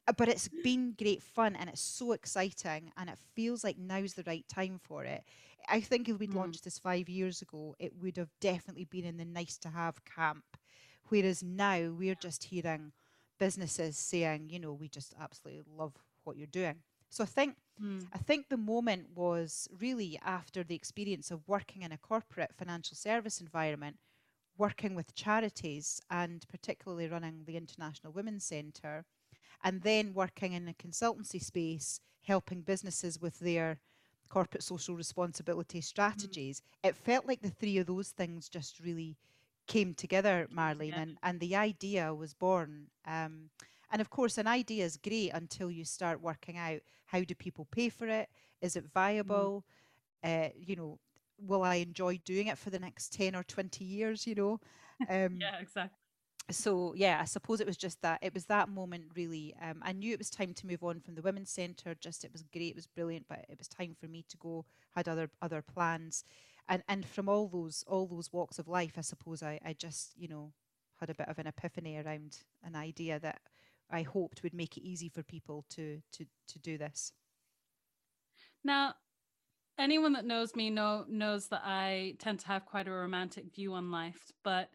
Uh, 0.08 0.14
but 0.14 0.30
it's 0.30 0.50
been 0.64 0.96
great 0.98 1.22
fun 1.22 1.56
and 1.56 1.70
it's 1.70 1.82
so 1.82 2.14
exciting 2.14 2.92
and 2.98 3.10
it 3.10 3.18
feels 3.36 3.64
like 3.64 3.78
now's 3.78 4.14
the 4.14 4.24
right 4.24 4.46
time 4.48 4.80
for 4.82 5.04
it. 5.04 5.24
I 5.68 5.82
think 5.82 6.08
if 6.08 6.20
we'd 6.20 6.32
mm. 6.32 6.36
launched 6.36 6.64
this 6.64 6.80
five 6.80 7.10
years 7.10 7.42
ago, 7.42 7.76
it 7.80 7.94
would 8.02 8.18
have 8.18 8.32
definitely 8.40 8.86
been 8.86 9.06
in 9.06 9.18
the 9.18 9.26
nice 9.26 9.58
to 9.60 9.70
have 9.70 10.04
camp. 10.06 10.44
Whereas 11.10 11.44
now 11.44 11.90
we're 11.92 12.16
just 12.16 12.46
hearing 12.46 12.92
businesses 13.40 13.98
saying, 13.98 14.50
you 14.50 14.60
know, 14.60 14.74
we 14.74 14.88
just 14.88 15.14
absolutely 15.20 15.64
love 15.76 15.94
what 16.24 16.38
you're 16.38 16.48
doing. 16.48 16.76
So 17.10 17.24
I 17.24 17.28
think 17.28 17.56
mm. 17.82 18.06
I 18.14 18.18
think 18.18 18.50
the 18.50 18.58
moment 18.58 19.08
was 19.16 19.68
really 19.80 20.20
after 20.24 20.64
the 20.64 20.76
experience 20.76 21.32
of 21.32 21.48
working 21.48 21.82
in 21.82 21.92
a 21.92 21.98
corporate 21.98 22.54
financial 22.58 22.96
service 22.96 23.42
environment 23.42 23.98
working 24.60 24.94
with 24.94 25.16
charities 25.16 26.02
and 26.12 26.46
particularly 26.50 27.08
running 27.08 27.44
the 27.48 27.56
International 27.56 28.14
Women's 28.14 28.44
Centre, 28.44 29.06
and 29.64 29.82
then 29.82 30.14
working 30.14 30.54
in 30.54 30.68
a 30.68 30.74
consultancy 30.74 31.42
space, 31.42 32.02
helping 32.24 32.62
businesses 32.62 33.20
with 33.20 33.40
their 33.40 33.80
corporate 34.28 34.62
social 34.62 34.96
responsibility 34.96 35.82
strategies. 35.82 36.62
Mm. 36.62 36.90
It 36.90 36.96
felt 36.96 37.26
like 37.26 37.42
the 37.42 37.50
three 37.50 37.78
of 37.78 37.88
those 37.88 38.10
things 38.10 38.50
just 38.50 38.80
really 38.80 39.18
came 39.68 39.94
together, 39.94 40.48
Marlene, 40.54 40.90
yeah. 40.90 41.02
and, 41.02 41.18
and 41.24 41.40
the 41.40 41.56
idea 41.56 42.14
was 42.14 42.34
born. 42.34 42.88
Um, 43.08 43.50
and 43.92 44.02
of 44.02 44.10
course, 44.10 44.38
an 44.38 44.48
idea 44.48 44.86
is 44.86 44.98
great 44.98 45.32
until 45.34 45.72
you 45.72 45.86
start 45.86 46.22
working 46.22 46.58
out 46.58 46.80
how 47.06 47.22
do 47.22 47.34
people 47.36 47.68
pay 47.72 47.90
for 47.90 48.08
it? 48.08 48.30
Is 48.62 48.76
it 48.76 48.86
mm. 48.86 48.92
viable? 48.94 49.66
Mm. 50.24 50.48
Uh, 50.48 50.50
you 50.56 50.76
know, 50.76 51.00
will 51.42 51.64
I 51.64 51.76
enjoy 51.76 52.20
doing 52.26 52.48
it 52.48 52.58
for 52.58 52.70
the 52.70 52.80
next 52.80 53.14
10 53.14 53.36
or 53.36 53.44
20 53.44 53.84
years, 53.84 54.28
you 54.28 54.36
know? 54.36 54.60
Um, 55.10 55.38
yeah, 55.42 55.60
exactly. 55.60 55.96
So 56.52 56.94
yeah, 56.96 57.20
I 57.22 57.26
suppose 57.26 57.62
it 57.62 57.68
was 57.68 57.78
just 57.78 58.02
that 58.02 58.20
it 58.24 58.34
was 58.34 58.46
that 58.46 58.70
moment 58.70 59.06
really. 59.16 59.54
Um, 59.62 59.82
I 59.84 59.92
knew 59.92 60.14
it 60.14 60.20
was 60.20 60.32
time 60.32 60.54
to 60.56 60.68
move 60.68 60.84
on 60.84 61.00
from 61.00 61.14
the 61.14 61.22
women's 61.22 61.52
centre. 61.52 61.96
Just 62.00 62.26
it 62.26 62.32
was 62.32 62.44
great, 62.52 62.72
it 62.72 62.76
was 62.76 62.88
brilliant, 62.88 63.28
but 63.30 63.46
it 63.48 63.58
was 63.60 63.68
time 63.68 63.96
for 64.00 64.08
me 64.08 64.26
to 64.30 64.38
go. 64.38 64.66
Had 64.96 65.08
other 65.08 65.30
other 65.44 65.62
plans, 65.62 66.24
and 66.68 66.82
and 66.88 67.06
from 67.06 67.30
all 67.30 67.48
those 67.48 67.84
all 67.88 68.08
those 68.08 68.34
walks 68.34 68.58
of 68.58 68.68
life, 68.68 68.94
I 68.98 69.02
suppose 69.02 69.44
I 69.44 69.60
I 69.64 69.74
just 69.74 70.14
you 70.18 70.28
know 70.28 70.52
had 71.00 71.12
a 71.12 71.14
bit 71.14 71.28
of 71.28 71.38
an 71.38 71.46
epiphany 71.46 71.98
around 71.98 72.40
an 72.64 72.76
idea 72.76 73.20
that 73.20 73.42
I 73.92 74.04
hoped 74.04 74.44
would 74.44 74.54
make 74.54 74.78
it 74.78 74.84
easy 74.84 75.10
for 75.10 75.24
people 75.24 75.66
to 75.72 76.02
to 76.14 76.26
to 76.50 76.60
do 76.60 76.78
this. 76.78 77.14
Now, 78.64 78.96
anyone 79.78 80.14
that 80.14 80.26
knows 80.26 80.56
me 80.56 80.70
know 80.70 81.06
knows 81.08 81.48
that 81.48 81.62
I 81.64 82.16
tend 82.20 82.40
to 82.40 82.48
have 82.48 82.66
quite 82.66 82.88
a 82.88 82.92
romantic 82.92 83.54
view 83.56 83.74
on 83.74 83.92
life, 83.92 84.32
but 84.44 84.70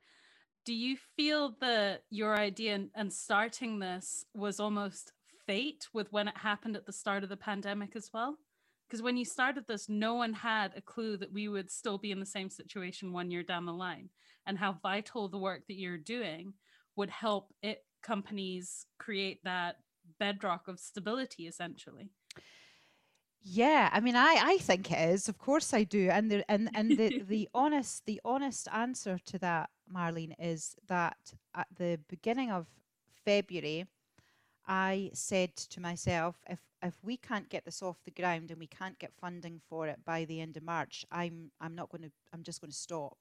do 0.64 0.74
you 0.74 0.96
feel 1.16 1.56
that 1.60 2.04
your 2.10 2.36
idea 2.36 2.86
and 2.94 3.12
starting 3.12 3.78
this 3.78 4.24
was 4.34 4.60
almost 4.60 5.12
fate 5.46 5.86
with 5.92 6.10
when 6.10 6.26
it 6.26 6.36
happened 6.38 6.74
at 6.74 6.86
the 6.86 6.92
start 6.92 7.22
of 7.22 7.28
the 7.28 7.36
pandemic 7.36 7.94
as 7.94 8.10
well? 8.14 8.38
Because 8.88 9.02
when 9.02 9.16
you 9.16 9.24
started 9.24 9.66
this, 9.66 9.88
no 9.88 10.14
one 10.14 10.32
had 10.32 10.72
a 10.76 10.80
clue 10.80 11.16
that 11.18 11.32
we 11.32 11.48
would 11.48 11.70
still 11.70 11.98
be 11.98 12.10
in 12.10 12.20
the 12.20 12.26
same 12.26 12.48
situation 12.48 13.12
one 13.12 13.30
year 13.30 13.42
down 13.42 13.66
the 13.66 13.72
line, 13.72 14.08
and 14.46 14.58
how 14.58 14.78
vital 14.82 15.28
the 15.28 15.38
work 15.38 15.66
that 15.68 15.78
you're 15.78 15.98
doing 15.98 16.54
would 16.96 17.10
help 17.10 17.52
it 17.62 17.84
companies 18.04 18.86
create 18.98 19.42
that 19.42 19.76
bedrock 20.20 20.68
of 20.68 20.78
stability 20.78 21.48
essentially. 21.48 22.10
Yeah, 23.46 23.90
I 23.92 24.00
mean, 24.00 24.16
I 24.16 24.36
I 24.42 24.58
think 24.58 24.90
it 24.90 25.10
is. 25.10 25.28
Of 25.28 25.36
course, 25.38 25.74
I 25.74 25.84
do. 25.84 26.08
And 26.10 26.30
the 26.30 26.50
and 26.50 26.70
and 26.74 26.96
the 26.96 27.22
the 27.28 27.48
honest 27.52 28.06
the 28.06 28.20
honest 28.24 28.68
answer 28.72 29.18
to 29.26 29.38
that, 29.40 29.68
Marlene, 29.92 30.34
is 30.38 30.76
that 30.88 31.18
at 31.54 31.66
the 31.76 32.00
beginning 32.08 32.50
of 32.50 32.66
February, 33.24 33.86
I 34.66 35.10
said 35.12 35.56
to 35.56 35.80
myself, 35.80 36.36
if 36.48 36.60
if 36.82 36.94
we 37.02 37.18
can't 37.18 37.50
get 37.50 37.66
this 37.66 37.82
off 37.82 38.02
the 38.04 38.10
ground 38.10 38.50
and 38.50 38.58
we 38.58 38.66
can't 38.66 38.98
get 38.98 39.12
funding 39.20 39.60
for 39.68 39.88
it 39.88 39.98
by 40.06 40.24
the 40.24 40.40
end 40.40 40.56
of 40.56 40.62
March, 40.62 41.04
I'm 41.12 41.50
I'm 41.60 41.74
not 41.74 41.90
going 41.90 42.02
to. 42.02 42.12
I'm 42.32 42.42
just 42.42 42.62
going 42.62 42.70
to 42.70 42.76
stop. 42.76 43.18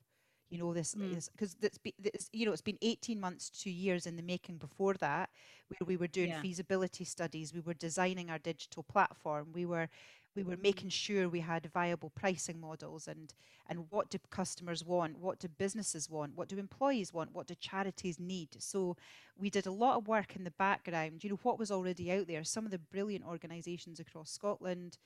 You 0.50 0.60
know 0.60 0.74
this 0.74 0.94
mm. 0.96 1.18
is 1.18 1.30
because 1.30 1.56
it's, 1.62 1.80
it's 2.04 2.30
you 2.32 2.46
know 2.46 2.52
it's 2.52 2.62
been 2.62 2.78
18 2.82 3.20
months, 3.20 3.50
two 3.50 3.72
years 3.72 4.06
in 4.06 4.16
the 4.16 4.22
making 4.22 4.58
before 4.58 4.94
that, 4.96 5.30
where 5.68 5.86
we 5.86 5.98
were 5.98 6.08
doing 6.08 6.30
yeah. 6.30 6.42
feasibility 6.42 7.06
studies, 7.06 7.54
we 7.54 7.62
were 7.62 7.74
designing 7.74 8.30
our 8.30 8.40
digital 8.40 8.84
platform, 8.84 9.48
we 9.54 9.66
were 9.66 9.90
we 10.36 10.44
were 10.44 10.58
making 10.58 10.90
sure 10.90 11.30
we 11.30 11.42
had 11.42 11.66
viable 11.72 12.10
pricing 12.10 12.60
models 12.60 13.08
and 13.08 13.34
and 13.70 13.86
what 13.90 14.10
do 14.10 14.18
customers 14.30 14.84
want 14.84 15.18
what 15.20 15.40
do 15.40 15.48
businesses 15.48 16.10
want 16.10 16.36
what 16.36 16.48
do 16.48 16.58
employees 16.58 17.14
want 17.14 17.34
what 17.34 17.48
do 17.48 17.56
charities 17.56 18.20
need 18.20 18.50
so 18.60 18.96
we 19.38 19.50
did 19.50 19.66
a 19.66 19.72
lot 19.72 19.98
of 19.98 20.08
work 20.08 20.36
in 20.36 20.44
the 20.44 20.52
background 20.52 21.24
you 21.24 21.30
know 21.30 21.40
what 21.44 21.60
was 21.60 21.72
already 21.72 22.12
out 22.12 22.28
there 22.28 22.44
some 22.44 22.66
of 22.66 22.72
the 22.72 22.80
brilliant 22.80 23.26
organizations 23.26 24.00
across 24.00 24.32
scotland 24.32 24.98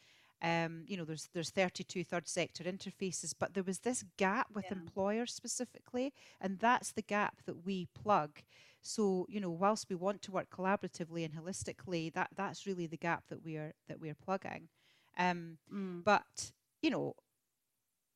um, 0.42 0.84
you 0.86 0.98
know, 0.98 1.04
there's 1.04 1.30
there's 1.34 1.50
32 1.50 2.04
third 2.04 2.28
sector 2.28 2.64
interfaces, 2.64 3.34
but 3.38 3.54
there 3.54 3.64
was 3.64 3.80
this 3.80 4.04
gap 4.18 4.48
with 4.54 4.66
yeah. 4.66 4.78
employers 4.78 5.34
specifically, 5.34 6.14
and 6.40 6.60
that's 6.60 6.92
the 6.92 7.02
gap 7.02 7.38
that 7.46 7.66
we 7.66 7.88
plug. 7.96 8.42
So, 8.84 9.26
you 9.30 9.42
know, 9.42 9.50
whilst 9.50 9.90
we 9.90 9.96
want 9.96 10.22
to 10.24 10.32
work 10.32 10.50
collaboratively 10.50 11.26
and 11.26 11.34
holistically, 11.34 12.14
that 12.14 12.30
that's 12.36 12.68
really 12.68 12.86
the 12.88 12.98
gap 12.98 13.24
that 13.30 13.44
we 13.44 13.58
are 13.58 13.74
that 13.88 14.00
we 14.00 14.10
are 14.10 14.16
plugging. 14.16 14.70
Um, 15.18 15.58
mm. 15.74 16.04
But 16.04 16.52
you 16.84 16.92
know, 16.92 17.16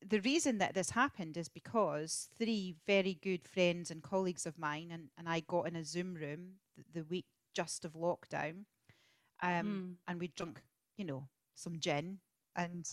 the 0.08 0.20
reason 0.20 0.58
that 0.58 0.74
this 0.74 0.90
happened 0.90 1.36
is 1.36 1.48
because 1.48 2.28
three 2.38 2.76
very 2.86 3.18
good 3.20 3.46
friends 3.46 3.90
and 3.90 4.02
colleagues 4.02 4.46
of 4.46 4.58
mine 4.58 4.90
and, 4.92 5.08
and 5.18 5.28
I 5.28 5.40
got 5.40 5.66
in 5.66 5.76
a 5.76 5.84
Zoom 5.84 6.14
room 6.14 6.54
the, 6.76 7.00
the 7.00 7.04
week 7.04 7.26
just 7.54 7.84
of 7.84 7.94
lockdown, 7.94 8.64
um, 9.42 9.50
mm. 9.50 9.94
and 10.06 10.20
we 10.20 10.28
drunk, 10.28 10.62
you 10.96 11.04
know, 11.04 11.28
some 11.54 11.78
gin. 11.78 12.18
And 12.54 12.86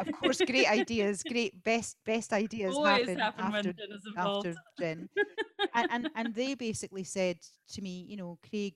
of 0.00 0.10
course 0.20 0.40
great 0.44 0.68
ideas 0.68 1.22
great 1.22 1.62
best 1.62 1.96
best 2.04 2.32
ideas 2.32 2.76
happen, 2.76 3.16
happen 3.18 3.44
after, 3.44 3.72
gin 3.72 3.98
after 4.16 4.54
gin. 4.76 5.08
And, 5.72 5.88
and 5.92 6.10
and 6.16 6.34
they 6.34 6.54
basically 6.54 7.04
said 7.04 7.38
to 7.74 7.82
me 7.82 8.04
you 8.08 8.16
know 8.16 8.38
craig 8.48 8.74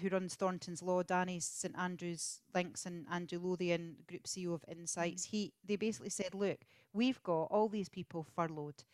who 0.00 0.08
runs 0.08 0.34
thornton's 0.34 0.82
law 0.82 1.04
danny's 1.04 1.46
st 1.46 1.72
andrews 1.78 2.40
links 2.52 2.84
and 2.84 3.06
andrew 3.10 3.38
lothian 3.40 3.94
group 4.08 4.24
ceo 4.24 4.54
of 4.54 4.64
insights 4.68 5.24
he 5.24 5.52
they 5.64 5.76
basically 5.76 6.10
said 6.10 6.34
look 6.34 6.58
we've 6.92 7.22
got 7.22 7.44
all 7.44 7.68
these 7.68 7.88
people 7.88 8.26
furloughed. 8.36 8.84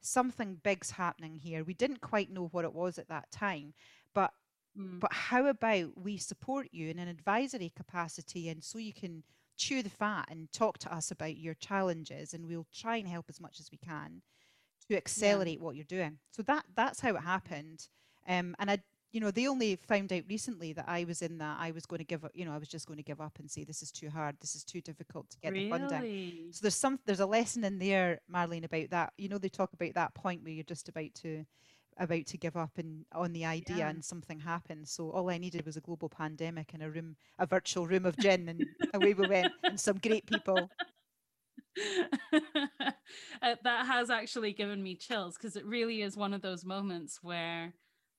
Something 0.00 0.56
big's 0.62 0.90
happening 0.92 1.36
here. 1.36 1.62
We 1.62 1.74
didn't 1.74 2.00
quite 2.00 2.30
know 2.30 2.48
what 2.50 2.64
it 2.64 2.72
was 2.72 2.98
at 2.98 3.08
that 3.08 3.30
time 3.30 3.74
but 4.14 4.32
Mm. 4.78 5.00
But 5.00 5.12
how 5.12 5.46
about 5.46 5.96
we 5.96 6.16
support 6.16 6.68
you 6.72 6.88
in 6.88 6.98
an 6.98 7.08
advisory 7.08 7.72
capacity 7.74 8.48
and 8.48 8.62
so 8.62 8.78
you 8.78 8.92
can 8.92 9.22
chew 9.56 9.82
the 9.82 9.90
fat 9.90 10.26
and 10.30 10.50
talk 10.52 10.78
to 10.78 10.94
us 10.94 11.10
about 11.10 11.36
your 11.36 11.54
challenges 11.54 12.34
and 12.34 12.46
we'll 12.46 12.66
try 12.74 12.96
and 12.96 13.06
help 13.06 13.26
as 13.28 13.40
much 13.40 13.60
as 13.60 13.70
we 13.70 13.78
can 13.78 14.22
to 14.88 14.96
accelerate 14.96 15.58
yeah. 15.58 15.64
what 15.64 15.76
you're 15.76 15.84
doing. 15.84 16.18
So 16.30 16.42
that 16.42 16.64
that's 16.74 17.00
how 17.00 17.14
it 17.14 17.22
happened. 17.22 17.88
Um, 18.26 18.56
and 18.58 18.70
I 18.70 18.78
you 19.12 19.20
know, 19.20 19.30
they 19.30 19.46
only 19.46 19.76
found 19.76 20.10
out 20.10 20.22
recently 20.26 20.72
that 20.72 20.86
I 20.88 21.04
was 21.04 21.20
in 21.20 21.36
that 21.38 21.58
I 21.60 21.70
was 21.70 21.84
going 21.84 21.98
to 21.98 22.04
give 22.04 22.24
up, 22.24 22.30
you 22.34 22.46
know, 22.46 22.52
I 22.52 22.58
was 22.58 22.68
just 22.68 22.86
going 22.86 22.96
to 22.96 23.02
give 23.02 23.20
up 23.20 23.38
and 23.38 23.50
say 23.50 23.62
this 23.62 23.82
is 23.82 23.92
too 23.92 24.08
hard, 24.08 24.36
this 24.40 24.54
is 24.54 24.64
too 24.64 24.80
difficult 24.80 25.28
to 25.30 25.38
get 25.40 25.52
really? 25.52 25.64
the 25.66 25.70
funding. 25.70 26.46
So 26.50 26.60
there's 26.62 26.74
some 26.74 26.98
there's 27.04 27.20
a 27.20 27.26
lesson 27.26 27.62
in 27.64 27.78
there, 27.78 28.20
Marlene, 28.32 28.64
about 28.64 28.90
that. 28.90 29.12
You 29.18 29.28
know, 29.28 29.36
they 29.36 29.50
talk 29.50 29.74
about 29.74 29.94
that 29.94 30.14
point 30.14 30.42
where 30.42 30.52
you're 30.52 30.64
just 30.64 30.88
about 30.88 31.12
to 31.16 31.44
about 31.98 32.26
to 32.26 32.38
give 32.38 32.56
up 32.56 32.70
and 32.78 33.04
on 33.12 33.32
the 33.32 33.44
idea 33.44 33.78
yeah. 33.78 33.90
and 33.90 34.04
something 34.04 34.40
happened. 34.40 34.88
So 34.88 35.10
all 35.10 35.30
I 35.30 35.38
needed 35.38 35.66
was 35.66 35.76
a 35.76 35.80
global 35.80 36.08
pandemic 36.08 36.74
and 36.74 36.82
a 36.82 36.90
room, 36.90 37.16
a 37.38 37.46
virtual 37.46 37.86
room 37.86 38.06
of 38.06 38.16
gin, 38.18 38.48
and 38.48 38.64
away 38.94 39.14
we 39.14 39.26
went, 39.26 39.52
and 39.62 39.78
some 39.78 39.98
great 39.98 40.26
people. 40.26 40.70
uh, 43.42 43.54
that 43.64 43.86
has 43.86 44.10
actually 44.10 44.52
given 44.52 44.82
me 44.82 44.94
chills 44.94 45.36
because 45.36 45.56
it 45.56 45.64
really 45.64 46.02
is 46.02 46.16
one 46.16 46.34
of 46.34 46.42
those 46.42 46.64
moments 46.64 47.18
where 47.22 47.72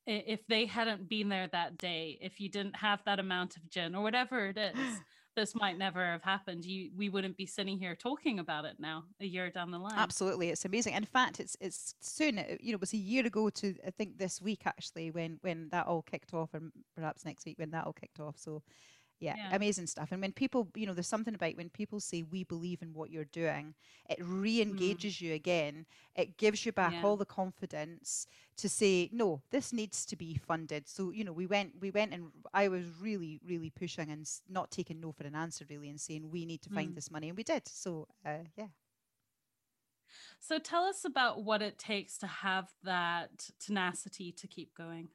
if 0.05 0.45
they 0.47 0.65
hadn't 0.65 1.07
been 1.07 1.29
there 1.29 1.47
that 1.51 1.77
day, 1.77 2.17
if 2.21 2.39
you 2.39 2.49
didn't 2.49 2.75
have 2.75 2.99
that 3.05 3.19
amount 3.19 3.55
of 3.55 3.69
gin 3.69 3.95
or 3.95 4.03
whatever 4.03 4.47
it 4.47 4.57
is, 4.57 4.99
this 5.35 5.55
might 5.55 5.77
never 5.77 6.05
have 6.05 6.23
happened. 6.23 6.65
You 6.65 6.91
we 6.95 7.09
wouldn't 7.09 7.37
be 7.37 7.45
sitting 7.45 7.77
here 7.77 7.95
talking 7.95 8.39
about 8.39 8.65
it 8.65 8.75
now, 8.79 9.03
a 9.19 9.25
year 9.25 9.49
down 9.49 9.71
the 9.71 9.79
line. 9.79 9.97
Absolutely, 9.97 10.49
it's 10.49 10.65
amazing. 10.65 10.93
In 10.93 11.05
fact, 11.05 11.39
it's 11.39 11.57
it's 11.59 11.95
soon. 11.99 12.39
Uh, 12.39 12.43
you 12.59 12.71
know, 12.71 12.75
it 12.75 12.81
was 12.81 12.93
a 12.93 12.97
year 12.97 13.25
ago 13.25 13.49
to 13.49 13.75
I 13.85 13.91
think 13.91 14.17
this 14.17 14.41
week 14.41 14.63
actually 14.65 15.11
when 15.11 15.37
when 15.41 15.69
that 15.69 15.87
all 15.87 16.01
kicked 16.01 16.33
off, 16.33 16.53
and 16.53 16.71
perhaps 16.95 17.25
next 17.25 17.45
week 17.45 17.59
when 17.59 17.71
that 17.71 17.85
all 17.85 17.93
kicked 17.93 18.19
off. 18.19 18.37
So, 18.37 18.61
yeah, 19.23 19.37
Yeah. 19.37 19.49
amazing 19.51 19.87
stuff. 19.87 20.11
And 20.11 20.21
when 20.21 20.33
people, 20.33 20.67
you 20.75 20.85
know, 20.85 20.93
there's 20.93 21.07
something 21.07 21.35
about 21.35 21.57
when 21.57 21.69
people 21.69 21.99
say 21.99 22.23
we 22.23 22.43
believe 22.43 22.81
in 22.81 22.93
what 22.93 23.09
you're 23.09 23.25
doing, 23.25 23.73
it 24.09 24.19
re-engages 24.21 25.21
you 25.21 25.33
again. 25.33 25.85
It 26.15 26.37
gives 26.37 26.65
you 26.65 26.71
back 26.73 26.93
Yeah. 26.93 27.03
all 27.03 27.17
the 27.17 27.25
confidence 27.25 28.27
to 28.57 28.69
say, 28.69 29.09
no, 29.11 29.41
this 29.51 29.73
needs 29.73 30.05
to 30.07 30.15
be 30.15 30.35
funded. 30.35 30.87
So, 30.87 31.11
you 31.11 31.23
know, 31.23 31.33
we 31.33 31.47
went, 31.47 31.73
we 31.79 31.91
went, 31.91 32.13
and 32.13 32.31
I 32.53 32.67
was 32.67 32.85
really, 33.01 33.39
really 33.45 33.69
pushing 33.71 34.09
and 34.11 34.29
not 34.49 34.71
taking 34.71 34.99
no 34.99 35.11
for 35.11 35.23
an 35.25 35.35
answer, 35.35 35.65
really, 35.69 35.89
and 35.89 35.99
saying 35.99 36.29
we 36.29 36.45
need 36.45 36.61
to 36.63 36.69
find 36.69 36.93
Mm. 36.93 36.95
this 36.95 37.11
money, 37.11 37.29
and 37.29 37.37
we 37.37 37.43
did. 37.43 37.67
So, 37.67 38.07
uh, 38.25 38.43
yeah. 38.57 38.67
So 40.39 40.59
tell 40.59 40.83
us 40.83 41.05
about 41.05 41.43
what 41.43 41.61
it 41.61 41.77
takes 41.79 42.17
to 42.19 42.27
have 42.27 42.69
that 42.83 43.49
tenacity 43.59 44.31
to 44.33 44.47
keep 44.47 44.75
going. 44.75 45.09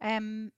Um, 0.00 0.52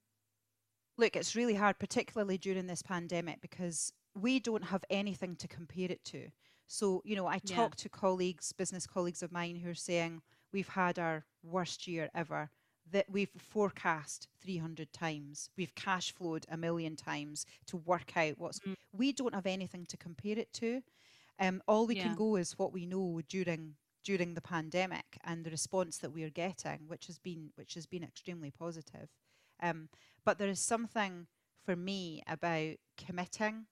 look, 1.00 1.16
it's 1.16 1.34
really 1.36 1.54
hard, 1.54 1.78
particularly 1.78 2.38
during 2.38 2.66
this 2.66 2.82
pandemic, 2.82 3.40
because 3.40 3.92
we 4.14 4.38
don't 4.40 4.64
have 4.64 4.84
anything 4.90 5.36
to 5.36 5.48
compare 5.48 5.90
it 5.90 6.04
to. 6.06 6.30
So, 6.66 7.02
you 7.04 7.16
know, 7.16 7.26
I 7.26 7.40
Yeah. 7.42 7.56
talk 7.56 7.76
to 7.76 7.88
colleagues, 7.88 8.52
business 8.52 8.86
colleagues 8.86 9.22
of 9.22 9.32
mine 9.32 9.56
who 9.56 9.70
are 9.70 9.74
saying 9.74 10.22
we've 10.52 10.68
had 10.68 10.98
our 10.98 11.26
worst 11.42 11.86
year 11.86 12.10
ever, 12.14 12.50
that 12.90 13.10
we've 13.10 13.30
forecast 13.38 14.28
300 14.40 14.92
times, 14.92 15.50
we've 15.56 15.74
cash 15.74 16.12
flowed 16.12 16.44
a 16.48 16.56
million 16.56 16.96
times 16.96 17.46
to 17.66 17.76
work 17.76 18.16
out 18.16 18.38
what's. 18.38 18.60
Mm. 18.60 18.76
We 18.92 19.12
don't 19.12 19.34
have 19.34 19.46
anything 19.46 19.86
to 19.86 19.96
compare 19.96 20.38
it 20.38 20.52
to. 20.54 20.82
Um, 21.38 21.62
all 21.66 21.86
we 21.86 21.96
Yeah. 21.96 22.02
can 22.02 22.14
go 22.14 22.36
is 22.36 22.58
what 22.58 22.72
we 22.72 22.86
know 22.86 23.20
during 23.28 23.76
during 24.02 24.32
the 24.34 24.40
pandemic 24.40 25.18
and 25.24 25.44
the 25.44 25.50
response 25.50 25.98
that 25.98 26.10
we 26.10 26.24
are 26.24 26.30
getting, 26.30 26.88
which 26.88 27.06
has 27.06 27.18
been 27.18 27.52
which 27.56 27.74
has 27.74 27.86
been 27.86 28.02
extremely 28.02 28.50
positive. 28.50 29.10
Um, 29.62 29.88
but 30.24 30.38
there 30.38 30.48
is 30.48 30.60
something 30.60 31.26
for 31.64 31.76
me 31.76 32.22
about 32.26 32.76
committing. 32.96 33.66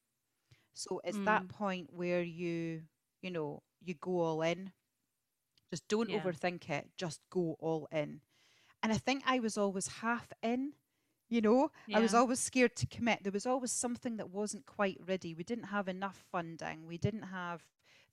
So 0.74 1.00
it's 1.04 1.18
that 1.20 1.48
Mm. 1.48 1.48
point 1.48 1.92
where 1.92 2.22
you, 2.22 2.82
you 3.22 3.30
know, 3.30 3.62
you 3.84 3.94
go 3.94 4.20
all 4.20 4.42
in. 4.42 4.72
Just 5.70 5.86
don't 5.88 6.08
Yeah. 6.08 6.10
overthink 6.10 6.68
it. 6.70 6.88
Just 6.96 7.20
go 7.30 7.56
all 7.60 7.88
in. 7.92 8.20
And 8.82 8.92
I 8.92 8.98
think 8.98 9.22
I 9.26 9.40
was 9.40 9.56
always 9.58 9.88
half 9.88 10.32
in. 10.42 10.72
You 11.28 11.40
know, 11.42 11.70
I 11.92 12.00
was 12.00 12.14
always 12.14 12.40
scared 12.40 12.76
to 12.76 12.86
commit. 12.86 13.22
There 13.22 13.32
was 13.32 13.46
always 13.46 13.72
something 13.72 14.16
that 14.16 14.30
wasn't 14.30 14.66
quite 14.66 14.98
ready. 15.06 15.34
We 15.34 15.44
didn't 15.44 15.64
have 15.66 15.88
enough 15.88 16.24
funding. 16.30 16.86
We 16.86 16.98
didn't 16.98 17.22
have 17.22 17.62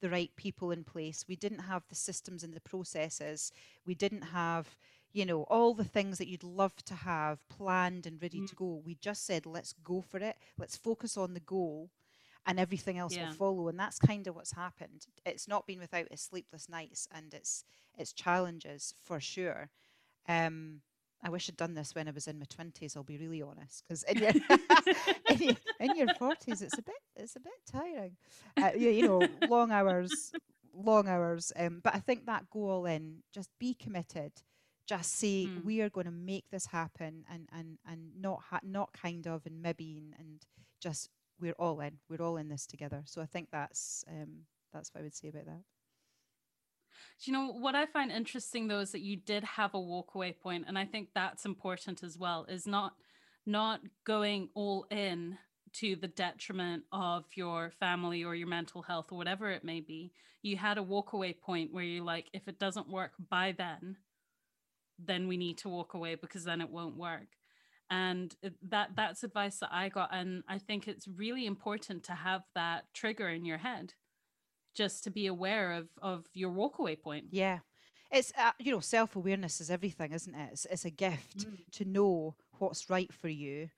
the 0.01 0.10
right 0.10 0.32
people 0.36 0.72
in 0.72 0.84
place. 0.84 1.25
We 1.27 1.36
didn't 1.36 1.60
have 1.60 1.84
the 1.89 1.96
systems 1.96 2.44
and 2.44 2.53
the 2.53 2.62
processes. 2.62 3.51
We 3.86 3.96
didn't 3.96 4.22
have, 4.24 4.77
you 5.15 5.25
know, 5.25 5.43
all 5.43 5.74
the 5.74 5.86
things 5.86 6.19
that 6.19 6.27
you'd 6.27 6.43
love 6.43 6.75
to 6.86 6.93
have 6.95 7.39
planned 7.50 8.05
and 8.05 8.22
ready 8.22 8.41
Mm. 8.41 8.48
to 8.50 8.55
go. 8.55 8.81
We 8.86 8.95
just 8.95 9.25
said, 9.25 9.45
let's 9.45 9.74
go 9.74 10.01
for 10.01 10.17
it. 10.19 10.38
Let's 10.57 10.77
focus 10.77 11.17
on 11.17 11.34
the 11.34 11.39
goal 11.39 11.89
and 12.45 12.60
everything 12.60 12.98
else 12.98 13.15
Yeah. 13.15 13.27
will 13.29 13.36
follow. 13.36 13.67
And 13.69 13.79
that's 13.79 14.00
kind 14.00 14.27
of 14.27 14.36
what's 14.36 14.51
happened. 14.53 15.07
It's 15.25 15.48
not 15.48 15.67
been 15.67 15.79
without 15.79 16.07
its 16.12 16.24
sleepless 16.24 16.69
nights 16.69 17.07
and 17.13 17.34
its 17.34 17.63
its 17.98 18.13
challenges 18.13 18.93
for 19.03 19.19
sure. 19.22 19.69
Um, 20.27 20.81
I 21.24 21.29
wish 21.29 21.50
I'd 21.50 21.57
done 21.57 21.75
this 21.75 21.95
when 21.95 22.07
I 22.07 22.12
was 22.12 22.27
in 22.27 22.39
my 22.39 22.45
twenties. 22.45 22.95
I'll 22.95 23.03
be 23.03 23.17
really 23.17 23.41
honest, 23.41 23.84
because 23.88 24.03
in 24.03 24.19
your 24.19 24.34
in 25.29 25.41
your 25.41 25.55
in 25.79 25.95
your 25.95 26.10
forties, 26.10 26.62
it's 26.62 26.77
a 26.77 26.84
bit 26.84 27.01
it's 27.15 27.36
a 27.36 27.39
bit 27.39 27.53
tiring. 27.72 28.17
Uh, 28.62 28.72
you, 28.75 28.89
you 28.89 29.03
know, 29.03 29.39
long 29.41 29.72
hours, 29.72 30.34
long 30.74 31.07
hours. 31.07 31.51
Um, 31.55 31.79
but 31.84 31.95
I 31.95 32.00
think 32.00 32.25
that 32.25 32.50
go 32.50 32.69
all 32.69 32.86
in, 32.86 33.24
just 33.34 33.50
be 33.60 33.74
committed. 33.74 34.34
Just 34.88 35.13
say 35.13 35.48
Mm. 35.48 35.63
we 35.63 35.82
are 35.82 35.89
going 35.89 36.06
to 36.06 36.12
make 36.12 36.50
this 36.50 36.68
happen, 36.68 37.25
and 37.30 37.50
and 37.51 37.80
and 37.86 38.22
not 38.22 38.42
ha- 38.50 38.60
not 38.63 38.94
kind 38.94 39.25
of 39.27 39.46
and 39.46 39.62
maybe 39.62 39.98
and, 39.98 40.13
and 40.20 40.46
just 40.80 41.10
we're 41.39 41.54
all 41.60 41.80
in. 41.82 42.00
We're 42.08 42.22
all 42.22 42.38
in 42.38 42.50
this 42.50 42.65
together. 42.68 43.04
So 43.06 43.22
I 43.22 43.25
think 43.25 43.50
that's 43.51 44.06
um 44.08 44.46
that's 44.72 44.94
what 44.94 45.00
I 45.01 45.04
would 45.04 45.15
say 45.15 45.30
about 45.30 45.46
that. 45.46 45.63
Do 47.24 47.32
you 47.32 47.34
know 47.34 47.51
what 47.51 47.75
I 47.75 47.86
find 47.86 48.12
interesting 48.12 48.68
though 48.68 48.80
is 48.80 48.92
that 48.92 49.01
you 49.01 49.15
did 49.18 49.44
have 49.44 49.74
a 49.74 49.77
walkaway 49.80 50.38
point, 50.38 50.65
and 50.68 50.77
I 50.77 50.86
think 50.86 51.10
that's 51.13 51.46
important 51.46 52.04
as 52.04 52.18
well. 52.18 52.46
Is 52.48 52.68
not 52.68 52.94
not 53.46 53.82
going 54.06 54.50
all 54.54 54.86
in 54.92 55.38
to 55.74 55.96
the 55.96 56.08
detriment 56.08 56.84
of 56.92 57.25
your 57.36 57.72
family 57.80 58.24
or 58.24 58.34
your 58.36 58.48
mental 58.48 58.82
health 58.82 59.12
or 59.12 59.18
whatever 59.18 59.50
it 59.51 59.63
may 59.63 59.82
be. 59.82 60.13
You 60.41 60.58
had 60.58 60.78
a 60.78 60.82
walkaway 60.84 61.38
point 61.38 61.74
where 61.74 61.84
you're 61.84 62.04
like, 62.04 62.30
if 62.34 62.48
it 62.48 62.60
doesn't 62.60 62.88
work 62.89 63.12
by 63.30 63.52
then, 63.52 63.98
then 64.97 65.27
we 65.27 65.38
need 65.38 65.58
to 65.60 65.69
walk 65.69 65.93
away 65.93 66.15
because 66.15 66.43
then 66.43 66.62
it 66.62 66.69
won't 66.69 66.97
work. 66.97 67.27
And 67.89 68.36
that 68.69 68.89
that's 68.95 69.23
advice 69.23 69.60
that 69.60 69.69
I 69.71 69.89
got, 69.89 70.10
and 70.12 70.43
I 70.49 70.58
think 70.58 70.88
it's 70.88 71.08
really 71.08 71.45
important 71.45 72.03
to 72.05 72.13
have 72.13 72.41
that 72.55 72.86
trigger 72.93 73.29
in 73.29 73.45
your 73.45 73.60
head 73.60 73.93
just 74.75 75.03
to 75.03 75.12
be 75.12 75.27
aware 75.27 75.71
of 75.73 75.88
of 76.01 76.25
your 76.34 76.51
walkaway 76.51 76.99
point. 76.99 77.25
Yeah. 77.31 77.60
It's 78.12 78.31
uh, 78.38 78.51
you 78.60 78.71
know 78.71 78.79
self 78.79 79.15
awareness 79.15 79.62
is 79.62 79.69
everything, 79.69 80.13
isn't 80.13 80.34
it? 80.34 80.49
It's, 80.53 80.65
it's 80.65 80.86
a 80.86 80.89
gift 80.89 81.45
Mm. 81.45 81.58
to 81.73 81.86
know 81.86 82.36
what's 82.58 82.89
right 82.89 83.12
for 83.13 83.27
you, 83.27 83.69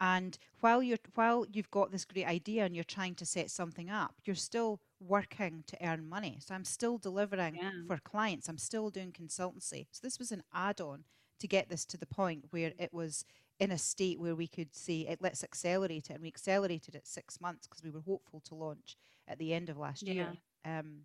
and 0.00 0.38
while 0.60 0.82
you're 0.82 0.98
while 1.14 1.46
you've 1.52 1.70
got 1.70 1.90
this 1.90 2.04
great 2.04 2.26
idea 2.26 2.64
and 2.64 2.74
you're 2.74 2.84
trying 2.84 3.14
to 3.16 3.26
set 3.26 3.50
something 3.50 3.90
up, 3.90 4.14
you're 4.24 4.36
still 4.36 4.80
working 5.00 5.64
to 5.66 5.76
earn 5.86 6.08
money. 6.08 6.38
So 6.40 6.54
I'm 6.54 6.64
still 6.64 6.98
delivering 6.98 7.56
Yeah. 7.56 7.70
for 7.86 7.98
clients. 7.98 8.48
I'm 8.48 8.58
still 8.58 8.90
doing 8.90 9.12
consultancy. 9.12 9.86
So 9.90 10.00
this 10.02 10.18
was 10.18 10.32
an 10.32 10.42
add-on 10.52 11.04
to 11.40 11.46
get 11.48 11.68
this 11.68 11.84
to 11.86 11.96
the 11.98 12.06
point 12.06 12.46
where 12.50 12.72
it 12.78 12.92
was 12.92 13.24
in 13.58 13.70
a 13.70 13.78
state 13.78 14.18
where 14.20 14.34
we 14.34 14.46
could 14.48 14.74
say 14.74 15.00
it, 15.00 15.20
let's 15.22 15.42
accelerate 15.42 16.10
it, 16.10 16.14
and 16.14 16.22
we 16.22 16.28
accelerated 16.28 16.94
it 16.94 17.06
six 17.06 17.40
months 17.40 17.66
because 17.66 17.82
we 17.82 17.90
were 17.90 18.00
hopeful 18.00 18.40
to 18.40 18.54
launch 18.54 18.96
at 19.28 19.38
the 19.38 19.52
end 19.54 19.68
of 19.70 19.76
last 19.78 20.02
year. 20.14 20.36
Um, 20.64 21.02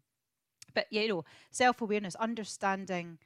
but 0.73 0.85
yeah, 0.89 1.01
you 1.01 1.07
know, 1.09 1.25
self 1.51 1.81
awareness, 1.81 2.15
understanding 2.15 3.19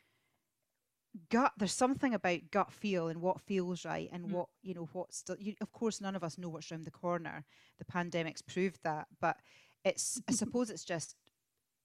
gut. 1.29 1.53
There's 1.57 1.71
something 1.73 2.13
about 2.13 2.51
gut 2.51 2.71
feel 2.71 3.07
and 3.07 3.21
what 3.21 3.41
feels 3.41 3.85
right 3.85 4.09
and 4.11 4.25
Mm. 4.25 4.31
what 4.31 4.49
you 4.61 4.73
know. 4.73 4.89
What's 4.93 5.21
the, 5.23 5.37
you, 5.39 5.55
of 5.61 5.71
course 5.71 6.01
none 6.01 6.15
of 6.15 6.23
us 6.23 6.37
know 6.37 6.49
what's 6.49 6.71
around 6.71 6.85
the 6.85 6.91
corner. 6.91 7.45
The 7.79 7.85
pandemic's 7.85 8.41
proved 8.41 8.79
that, 8.83 9.07
but 9.21 9.37
it's 9.83 10.21
I 10.27 10.31
suppose 10.33 10.69
it's 10.69 10.85
just 10.85 11.15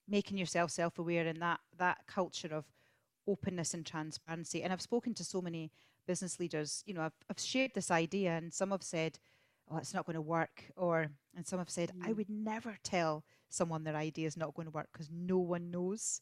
making 0.07 0.37
yourself 0.37 0.71
self 0.71 0.99
aware 0.99 1.25
and 1.27 1.41
that 1.41 1.59
that 1.77 1.99
culture 2.07 2.53
of 2.53 2.65
openness 3.27 3.73
and 3.73 3.85
transparency. 3.85 4.63
And 4.63 4.73
I've 4.73 4.81
spoken 4.81 5.13
to 5.15 5.23
so 5.23 5.41
many 5.41 5.71
business 6.07 6.39
leaders. 6.39 6.83
You 6.85 6.93
know, 6.95 7.01
I've 7.01 7.13
I've 7.29 7.39
shared 7.39 7.71
this 7.73 7.91
idea, 7.91 8.31
and 8.31 8.53
some 8.53 8.71
have 8.71 8.83
said. 8.83 9.19
Oh, 9.69 9.77
it's 9.77 9.93
not 9.93 10.05
going 10.05 10.15
to 10.15 10.21
work, 10.21 10.69
or 10.75 11.07
and 11.33 11.47
some 11.47 11.59
have 11.59 11.69
said 11.69 11.91
I 12.01 12.11
Mm. 12.11 12.17
would 12.17 12.29
never 12.29 12.77
tell 12.83 13.23
someone 13.49 13.83
their 13.85 13.95
idea 13.95 14.27
is 14.27 14.35
not 14.35 14.53
going 14.53 14.65
to 14.65 14.71
work 14.71 14.89
because 14.91 15.09
no 15.09 15.37
one 15.37 15.71
knows. 15.71 16.19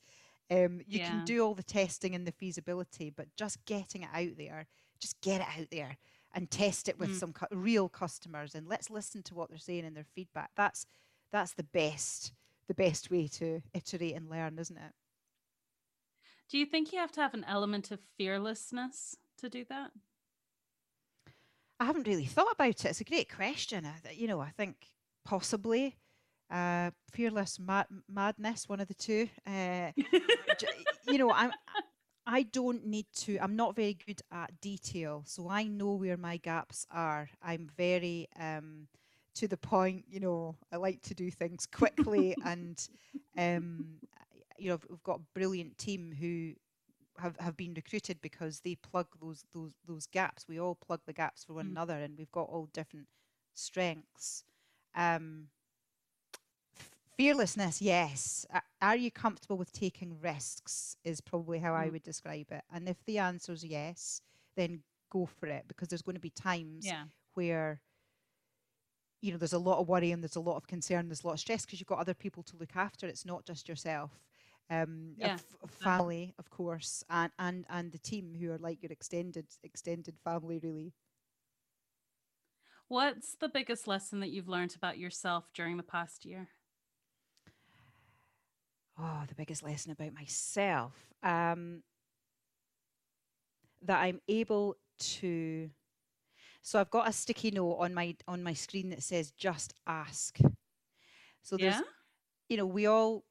Um, 0.52 0.82
you 0.88 1.00
Yeah. 1.00 1.00
can 1.00 1.22
do 1.22 1.44
all 1.46 1.54
the 1.56 1.64
testing 1.64 2.16
and 2.16 2.26
the 2.28 2.32
feasibility, 2.32 3.10
but 3.12 3.36
just 3.36 3.64
getting 3.66 4.04
it 4.04 4.10
out 4.14 4.36
there, 4.38 4.68
just 5.00 5.22
get 5.22 5.42
it 5.42 5.60
out 5.60 5.68
there 5.72 5.98
and 6.34 6.50
test 6.50 6.90
it 6.90 6.98
with 7.00 7.12
Mm. 7.12 7.16
some 7.16 7.34
cu- 7.34 7.46
real 7.52 7.90
customers, 7.90 8.56
and 8.56 8.68
let's 8.68 8.90
listen 8.90 9.24
to 9.24 9.36
what 9.36 9.50
they're 9.50 9.58
saying 9.60 9.86
and 9.86 9.96
their 9.96 10.06
feedback. 10.16 10.52
That's 10.56 10.86
that's 11.32 11.54
the 11.54 11.64
best 11.64 12.34
the 12.68 12.74
best 12.76 13.10
way 13.12 13.28
to 13.28 13.62
iterate 13.74 14.16
and 14.16 14.30
learn, 14.30 14.58
isn't 14.60 14.78
it? 14.78 14.94
Do 16.50 16.58
you 16.58 16.66
think 16.66 16.92
you 16.92 17.00
have 17.00 17.14
to 17.14 17.22
have 17.22 17.34
an 17.34 17.46
element 17.46 17.92
of 17.92 18.02
fearlessness 18.18 19.16
to 19.38 19.50
do 19.50 19.64
that? 19.66 19.94
I 21.80 21.86
haven't 21.86 22.08
really 22.08 22.26
thought 22.26 22.52
about 22.52 22.70
it. 22.70 22.86
It's 22.86 23.02
a 23.02 23.06
great 23.06 23.30
question. 23.34 23.86
I, 23.86 24.12
you 24.12 24.28
know, 24.28 24.40
I 24.40 24.50
think 24.50 24.88
possibly 25.24 25.98
uh, 26.52 26.92
fearless 27.12 27.60
mad- 27.60 27.88
madness, 28.08 28.68
one 28.70 28.80
of 28.80 28.88
the 28.88 28.94
two. 28.94 29.30
Uh, 29.46 29.92
you 31.08 31.18
know, 31.18 31.32
I'm. 31.32 31.52
I 32.26 32.44
don't 32.44 32.86
need 32.86 33.08
to. 33.22 33.40
I'm 33.40 33.56
not 33.56 33.76
very 33.76 33.96
good 34.06 34.22
at 34.32 34.60
detail, 34.62 35.24
so 35.26 35.50
I 35.50 35.64
know 35.64 35.94
where 35.94 36.18
my 36.18 36.38
gaps 36.38 36.86
are. 36.92 37.28
I'm 37.42 37.70
very 37.76 38.28
um, 38.40 38.88
to 39.36 39.48
the 39.48 39.58
point. 39.58 40.06
You 40.08 40.20
know, 40.20 40.56
I 40.72 40.78
like 40.78 41.02
to 41.04 41.16
do 41.16 41.32
things 41.32 41.66
quickly, 41.66 42.36
and 42.46 42.78
um, 43.38 43.86
you 44.60 44.70
know, 44.70 44.80
we've 44.90 45.04
got 45.04 45.20
a 45.20 45.24
brilliant 45.34 45.78
team 45.80 46.14
who 46.20 46.54
have, 47.20 47.36
have 47.40 47.58
been 47.58 47.74
recruited 47.74 48.22
because 48.22 48.60
they 48.60 48.76
plug 48.76 49.08
those 49.20 49.44
those 49.54 49.72
those 49.88 50.06
gaps. 50.06 50.46
We 50.48 50.60
all 50.60 50.76
plug 50.76 51.02
the 51.08 51.14
gaps 51.14 51.44
for 51.44 51.54
one 51.54 51.66
Mm. 51.68 51.72
another, 51.72 51.96
and 51.98 52.16
we've 52.16 52.32
got 52.32 52.50
all 52.50 52.70
different 52.74 53.08
strengths. 53.56 54.44
Um, 54.96 55.48
fearlessness, 57.19 57.82
yes. 57.82 58.45
Are 58.82 58.95
you 58.95 59.12
comfortable 59.12 59.58
with 59.58 59.71
taking 59.71 60.19
risks? 60.21 60.95
Is 61.03 61.21
probably 61.21 61.60
how 61.60 61.73
I 61.73 61.89
Mm. 61.89 61.91
would 61.91 62.03
describe 62.03 62.51
it. 62.51 62.63
And 62.71 62.88
if 62.88 63.03
the 63.05 63.19
answer 63.19 63.51
is 63.53 63.63
yes, 63.65 64.21
then 64.55 64.84
go 65.12 65.25
for 65.25 65.47
it 65.47 65.67
because 65.67 65.89
there's 65.89 66.01
going 66.03 66.15
to 66.15 66.21
be 66.21 66.29
times 66.32 66.93
Yeah. 66.93 67.08
where 67.34 67.82
you 69.21 69.32
know 69.32 69.38
there's 69.38 69.53
a 69.53 69.60
lot 69.60 69.79
of 69.79 69.88
worry 69.88 70.12
and 70.12 70.23
there's 70.23 70.36
a 70.36 70.39
lot 70.41 70.55
of 70.58 70.67
concern 70.67 71.08
there's 71.08 71.23
a 71.23 71.27
lot 71.27 71.34
of 71.34 71.39
stress 71.39 71.65
because 71.65 71.79
you've 71.79 71.88
got 71.88 71.99
other 71.99 72.13
people 72.13 72.43
to 72.43 72.58
look 72.58 72.75
after 72.75 73.08
it's 73.08 73.25
not 73.25 73.45
just 73.45 73.67
yourself 73.67 74.23
um 74.69 75.15
Yeah, 75.15 75.41
f- 75.63 75.69
family 75.69 76.34
of 76.39 76.49
course 76.49 77.03
and 77.10 77.32
and 77.39 77.65
and 77.69 77.91
the 77.91 77.99
team 77.99 78.36
who 78.39 78.51
are 78.51 78.58
like 78.58 78.82
your 78.82 78.91
extended 78.91 79.47
extended 79.63 80.17
family 80.23 80.60
really 80.60 80.93
What's 82.89 83.36
the 83.36 83.47
biggest 83.49 83.88
lesson 83.88 84.19
that 84.19 84.32
you've 84.32 84.49
learned 84.49 84.75
about 84.75 84.97
yourself 84.97 85.53
during 85.53 85.77
the 85.77 85.84
past 85.84 86.25
year? 86.25 86.49
Oh, 89.00 89.24
the 89.28 89.36
biggest 89.36 89.64
lesson 89.64 89.92
about 89.92 90.14
myself. 90.14 90.94
Um, 91.24 91.84
that 93.84 94.00
I'm 94.02 94.22
able 94.30 94.76
to 95.00 95.70
so 96.62 96.80
I've 96.80 96.92
got 96.92 97.08
a 97.10 97.14
sticky 97.14 97.52
note 97.52 97.76
on 97.76 97.94
my 97.94 98.16
on 98.28 98.44
my 98.44 98.54
screen 98.54 98.90
that 98.90 99.04
says 99.04 99.32
just 99.32 99.74
ask. 99.88 100.38
So 101.42 101.58
there's 101.58 101.82
Yeah. 101.82 101.84
you 102.50 102.58
know, 102.58 102.66
we 102.66 102.86
all 102.88 103.26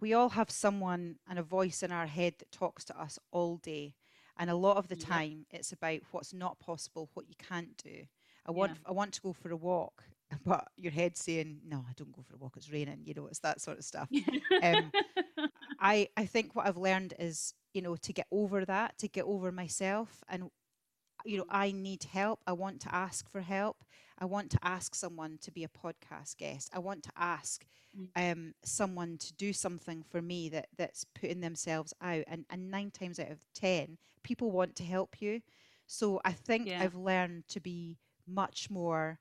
we 0.00 0.14
all 0.14 0.30
have 0.30 0.50
someone 0.50 1.16
and 1.28 1.38
a 1.38 1.42
voice 1.42 1.82
in 1.82 1.92
our 1.92 2.06
head 2.06 2.34
that 2.38 2.52
talks 2.52 2.84
to 2.86 3.00
us 3.00 3.18
all 3.32 3.58
day. 3.58 3.94
And 4.38 4.50
a 4.50 4.56
lot 4.56 4.76
of 4.78 4.88
the 4.88 4.96
Yep. 4.96 5.24
time 5.24 5.46
it's 5.50 5.72
about 5.72 6.00
what's 6.12 6.32
not 6.34 6.58
possible, 6.60 7.10
what 7.14 7.28
you 7.28 7.34
can't 7.38 7.76
do. 7.76 8.04
I 8.46 8.52
want 8.52 8.72
Yeah. 8.72 8.86
I 8.86 8.92
want 8.92 9.12
to 9.14 9.20
go 9.22 9.32
for 9.32 9.50
a 9.50 9.56
walk, 9.56 10.04
but 10.44 10.68
your 10.76 10.92
head 10.92 11.16
saying, 11.16 11.60
No, 11.64 11.84
I 11.88 11.92
don't 11.96 12.12
go 12.12 12.22
for 12.22 12.34
a 12.34 12.38
walk, 12.38 12.56
it's 12.56 12.70
raining, 12.72 13.02
you 13.04 13.14
know, 13.14 13.26
it's 13.26 13.40
that 13.40 13.60
sort 13.60 13.78
of 13.78 13.84
stuff. 13.84 14.10
Um, 14.62 14.92
I 15.80 16.08
I 16.16 16.26
think 16.26 16.54
what 16.54 16.66
I've 16.66 16.76
learned 16.76 17.14
is, 17.18 17.54
you 17.74 17.82
know, 17.82 17.96
to 17.96 18.12
get 18.12 18.26
over 18.30 18.64
that, 18.64 18.98
to 18.98 19.08
get 19.08 19.24
over 19.24 19.52
myself 19.52 20.22
and 20.28 20.50
you 21.24 21.38
know, 21.38 21.44
I 21.50 21.72
need 21.72 22.04
help. 22.04 22.40
I 22.46 22.52
want 22.52 22.80
to 22.82 22.94
ask 22.94 23.28
for 23.28 23.40
help. 23.40 23.84
I 24.18 24.24
want 24.26 24.50
to 24.52 24.58
ask 24.62 24.94
someone 24.94 25.38
to 25.42 25.50
be 25.50 25.64
a 25.64 25.68
podcast 25.68 26.36
guest. 26.36 26.70
I 26.72 26.78
want 26.78 27.02
to 27.04 27.12
ask 27.16 27.64
Mm. 27.96 28.08
um, 28.16 28.54
someone 28.64 29.16
to 29.18 29.32
do 29.34 29.52
something 29.52 30.02
for 30.02 30.20
me 30.20 30.48
that 30.50 30.68
that's 30.76 31.04
putting 31.04 31.40
themselves 31.40 31.94
out. 32.02 32.24
And 32.26 32.44
and 32.50 32.70
nine 32.70 32.90
times 32.90 33.18
out 33.18 33.30
of 33.30 33.44
ten, 33.54 33.98
people 34.22 34.50
want 34.50 34.76
to 34.76 34.84
help 34.84 35.20
you. 35.20 35.40
So 35.86 36.20
I 36.24 36.32
think 36.32 36.68
Yeah. 36.68 36.82
I've 36.82 36.94
learned 36.94 37.48
to 37.48 37.60
be 37.60 37.98
much 38.26 38.70
more 38.70 39.18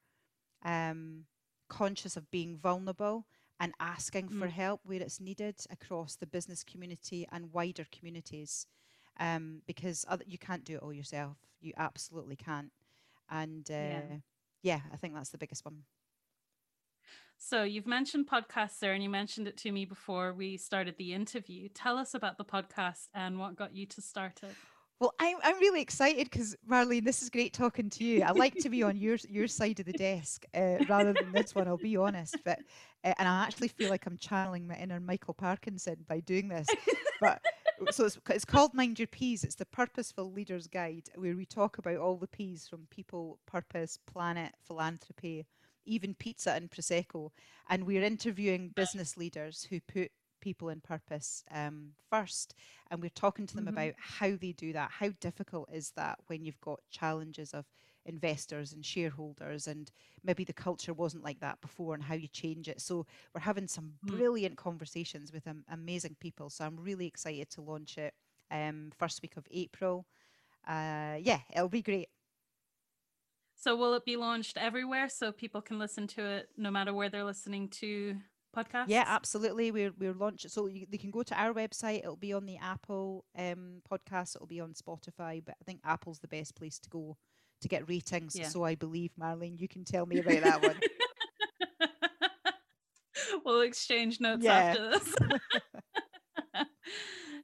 um, 0.68 1.26
conscious 1.70 2.18
of 2.18 2.32
being 2.32 2.58
vulnerable 2.58 3.26
and 3.60 3.74
asking 3.80 4.30
for 4.30 4.48
Mm. 4.48 4.52
help 4.52 4.82
where 4.86 5.02
it's 5.02 5.20
needed 5.22 5.56
across 5.72 6.16
the 6.18 6.28
business 6.28 6.64
community 6.64 7.28
and 7.32 7.54
wider 7.54 7.86
communities 7.92 8.68
um, 9.20 9.64
because 9.68 10.06
other, 10.08 10.26
you 10.28 10.38
can't 10.38 10.66
do 10.66 10.76
it 10.76 10.84
all 10.84 10.94
yourself. 10.94 11.38
You 11.62 11.74
absolutely 11.78 12.36
can't. 12.38 12.72
And 13.30 13.70
uh, 13.72 13.74
Yeah. 13.74 14.18
yeah. 14.64 14.82
I 14.94 14.98
think 14.98 15.16
that's 15.16 15.32
the 15.32 15.40
biggest 15.40 15.66
one. 15.66 15.86
So 17.38 17.64
you've 17.64 17.88
mentioned 17.88 18.28
podcasts 18.28 18.80
there, 18.80 18.94
and 18.94 19.04
you 19.04 19.10
mentioned 19.10 19.48
it 19.48 19.58
to 19.58 19.72
me 19.72 19.86
before 19.86 20.34
we 20.34 20.58
started 20.58 20.98
the 20.98 21.14
interview. 21.14 21.70
Tell 21.70 21.98
us 21.98 22.14
about 22.16 22.38
the 22.38 22.46
podcast 22.46 23.08
and 23.14 23.40
what 23.40 23.56
got 23.56 23.76
you 23.76 23.86
to 23.88 24.02
start 24.02 24.42
it. 24.44 24.56
Well, 25.00 25.14
I'm, 25.20 25.38
I'm 25.44 25.60
really 25.60 25.82
excited 25.82 26.30
because 26.30 26.56
Marlene, 26.68 27.06
this 27.06 27.22
is 27.22 27.30
great 27.30 27.54
talking 27.54 27.90
to 27.92 28.04
you. 28.04 28.24
I 28.24 28.32
like 28.32 28.56
to 28.56 28.70
be 28.70 28.82
on 28.82 28.98
your 28.98 29.18
your 29.30 29.48
side 29.48 29.80
of 29.80 29.86
the 29.86 29.94
desk 29.94 30.46
uh, 30.56 30.78
rather 30.90 31.14
than 31.14 31.32
this 31.32 31.54
one. 31.54 31.68
I'll 31.68 31.78
be 31.78 31.96
honest, 31.98 32.36
but 32.44 32.60
uh, 33.04 33.14
and 33.20 33.28
I 33.28 33.44
actually 33.44 33.68
feel 33.68 33.92
like 33.92 34.08
I'm 34.08 34.18
channeling 34.18 34.68
my 34.68 34.76
inner 34.76 35.00
Michael 35.00 35.36
Parkinson 35.36 35.98
by 36.08 36.20
doing 36.22 36.48
this. 36.48 36.68
But 37.22 37.42
so 37.92 38.06
it's, 38.06 38.18
it's 38.30 38.46
called 38.46 38.74
Mind 38.74 38.98
Your 38.98 39.08
P's. 39.08 39.44
It's 39.44 39.56
the 39.56 39.66
Purposeful 39.66 40.32
Leader's 40.32 40.66
Guide, 40.66 41.10
where 41.16 41.36
we 41.36 41.46
talk 41.46 41.78
about 41.78 41.98
all 41.98 42.18
the 42.18 42.28
P's 42.28 42.68
from 42.68 42.88
people, 42.90 43.40
purpose, 43.46 44.00
planet, 44.12 44.54
philanthropy, 44.68 45.46
even 45.86 46.16
pizza 46.16 46.54
and 46.54 46.72
prosecco, 46.72 47.30
and 47.70 47.86
we're 47.86 48.04
interviewing 48.04 48.70
business 48.76 49.16
leaders 49.16 49.68
who 49.70 49.80
put 49.80 50.12
people 50.40 50.70
in 50.70 50.82
purpose 50.82 51.44
um, 51.52 51.94
first 52.10 52.54
and 52.92 53.02
we're 53.02 53.10
talking 53.10 53.46
to 53.48 53.56
them 53.56 53.68
Mhm. 53.68 53.68
about 53.68 53.94
how 53.98 54.36
they 54.36 54.52
do 54.54 54.74
that 54.74 54.92
how 54.92 55.10
difficult 55.20 55.70
is 55.72 55.92
that 55.96 56.20
when 56.28 56.44
you've 56.46 56.62
got 56.62 56.80
challenges 56.90 57.54
of 57.54 57.66
investors 58.06 58.72
and 58.72 58.86
shareholders 58.86 59.68
and 59.68 59.92
maybe 60.24 60.44
the 60.44 60.54
culture 60.54 60.94
wasn't 60.94 61.24
like 61.24 61.40
that 61.40 61.60
before 61.62 61.94
and 61.94 62.04
how 62.04 62.16
you 62.16 62.28
change 62.28 62.68
it 62.68 62.80
so 62.82 63.06
we're 63.34 63.42
having 63.42 63.68
some 63.68 63.94
Mm. 64.04 64.22
brilliant 64.22 64.58
conversations 64.58 65.32
with 65.32 65.48
um, 65.48 65.64
amazing 65.70 66.16
people 66.20 66.50
so 66.50 66.66
i'm 66.66 66.78
really 66.80 67.06
excited 67.08 67.50
to 67.50 67.62
launch 67.62 67.98
it 67.98 68.14
um, 68.52 68.92
first 68.98 69.22
week 69.22 69.36
of 69.38 69.46
april 69.52 70.06
uh, 70.68 71.18
yeah 71.22 71.42
it'll 71.54 71.70
be 71.70 71.82
great 71.82 72.10
So 73.56 73.76
will 73.76 73.94
it 73.96 74.06
be 74.06 74.18
launched 74.18 74.58
everywhere 74.58 75.10
so 75.10 75.32
people 75.32 75.62
can 75.62 75.80
listen 75.80 76.08
to 76.08 76.24
it 76.26 76.50
no 76.58 76.70
matter 76.72 76.94
where 76.94 77.10
they're 77.10 77.24
listening 77.24 77.70
to 77.70 78.20
podcasts? 78.56 78.86
Yeah, 78.88 79.04
absolutely. 79.08 79.72
We're 79.72 79.92
we're 79.98 80.14
launching, 80.14 80.50
so 80.50 80.68
you, 80.68 80.86
they 80.90 80.98
can 80.98 81.12
go 81.12 81.24
to 81.24 81.36
our 81.40 81.54
website. 81.54 82.00
It'll 82.00 82.16
be 82.16 82.34
on 82.34 82.46
the 82.46 82.58
Apple 82.58 83.26
um, 83.38 83.82
podcast. 83.92 84.36
It'll 84.36 84.48
be 84.48 84.60
on 84.60 84.74
Spotify, 84.74 85.44
but 85.44 85.56
I 85.62 85.64
think 85.66 85.82
Apple's 85.84 86.20
the 86.20 86.28
best 86.28 86.56
place 86.56 86.80
to 86.80 86.90
go 86.90 87.18
to 87.62 87.68
get 87.68 87.88
ratings. 87.90 88.36
Yeah. 88.36 88.48
So 88.48 88.64
I 88.64 88.76
believe, 88.76 89.12
Marlene, 89.20 89.60
you 89.60 89.68
can 89.68 89.84
tell 89.84 90.06
me 90.06 90.20
about 90.20 90.42
that 90.44 90.62
one. 90.64 90.80
we'll 93.46 93.62
exchange 93.62 94.20
notes 94.20 94.44
Yeah. 94.44 94.54
after 94.54 94.90
this. 94.92 95.16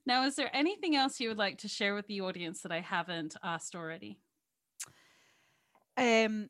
now, 0.05 0.25
is 0.25 0.35
there 0.35 0.49
anything 0.53 0.95
else 0.95 1.19
you 1.19 1.29
would 1.29 1.37
like 1.37 1.59
to 1.59 1.67
share 1.67 1.95
with 1.95 2.07
the 2.07 2.21
audience 2.21 2.61
that 2.61 2.71
I 2.71 2.81
haven't 2.81 3.35
asked 3.43 3.75
already? 3.75 4.19
Um, 5.97 6.49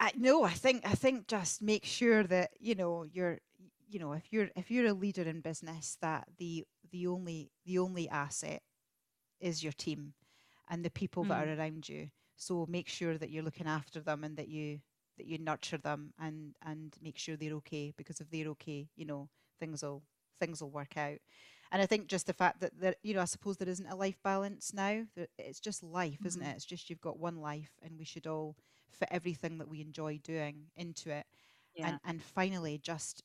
I 0.00 0.12
no, 0.16 0.44
I 0.44 0.52
think 0.52 0.86
I 0.86 0.94
think 0.94 1.28
just 1.28 1.62
make 1.62 1.84
sure 1.86 2.24
that 2.24 2.52
you 2.60 2.74
know 2.76 3.04
you're 3.04 3.38
you 3.88 4.00
know 4.00 4.12
if 4.14 4.32
you're 4.32 4.50
if 4.56 4.70
you're 4.70 4.86
a 4.88 4.94
leader 4.94 5.22
in 5.22 5.40
business 5.42 5.98
that 6.02 6.28
the 6.38 6.66
the 6.90 7.08
only 7.08 7.52
the 7.66 7.78
only 7.78 8.08
asset 8.10 8.62
is 9.40 9.62
your 9.64 9.72
team 9.72 10.14
and 10.68 10.84
the 10.84 10.90
people 10.90 11.24
that 11.26 11.46
are 11.48 11.54
around 11.54 11.88
you. 11.88 12.10
So 12.36 12.66
make 12.68 12.88
sure 12.88 13.18
that 13.18 13.30
you're 13.30 13.44
looking 13.44 13.66
after 13.68 14.00
them 14.00 14.24
and 14.24 14.36
that 14.36 14.48
you 14.48 14.80
that 15.18 15.26
you 15.26 15.38
nurture 15.38 15.78
them 15.78 16.12
and 16.18 16.54
and 16.64 16.94
make 17.02 17.18
sure 17.18 17.36
they're 17.36 17.54
okay 17.54 17.92
because 17.96 18.20
if 18.20 18.30
they're 18.30 18.48
okay, 18.48 18.88
you 18.96 19.06
know 19.06 19.28
things 19.60 19.82
will 19.82 20.02
things 20.40 20.62
will 20.62 20.70
work 20.70 20.96
out. 20.96 21.18
And 21.72 21.82
I 21.82 21.86
think 21.86 22.08
just 22.08 22.26
the 22.26 22.34
fact 22.34 22.60
that 22.60 22.78
there, 22.80 22.94
you 23.02 23.14
know, 23.14 23.22
I 23.22 23.26
suppose 23.26 23.56
there 23.58 23.68
isn't 23.68 23.86
a 23.88 23.96
life 23.96 24.18
balance 24.24 24.72
now. 24.74 25.04
It's 25.38 25.60
just 25.60 25.82
life, 25.82 26.20
isn't 26.24 26.42
Mhm. 26.42 26.42
it? 26.42 26.56
It's 26.56 26.64
just 26.66 26.90
you've 26.90 27.00
got 27.00 27.18
one 27.18 27.36
life, 27.36 27.72
and 27.82 27.98
we 27.98 28.04
should 28.04 28.26
all 28.26 28.56
fit 28.90 29.08
everything 29.10 29.58
that 29.58 29.68
we 29.68 29.80
enjoy 29.80 30.18
doing 30.22 30.66
into 30.76 31.10
it. 31.10 31.26
Yeah. 31.74 31.88
And 31.88 31.98
and 32.04 32.22
finally, 32.22 32.78
just 32.78 33.22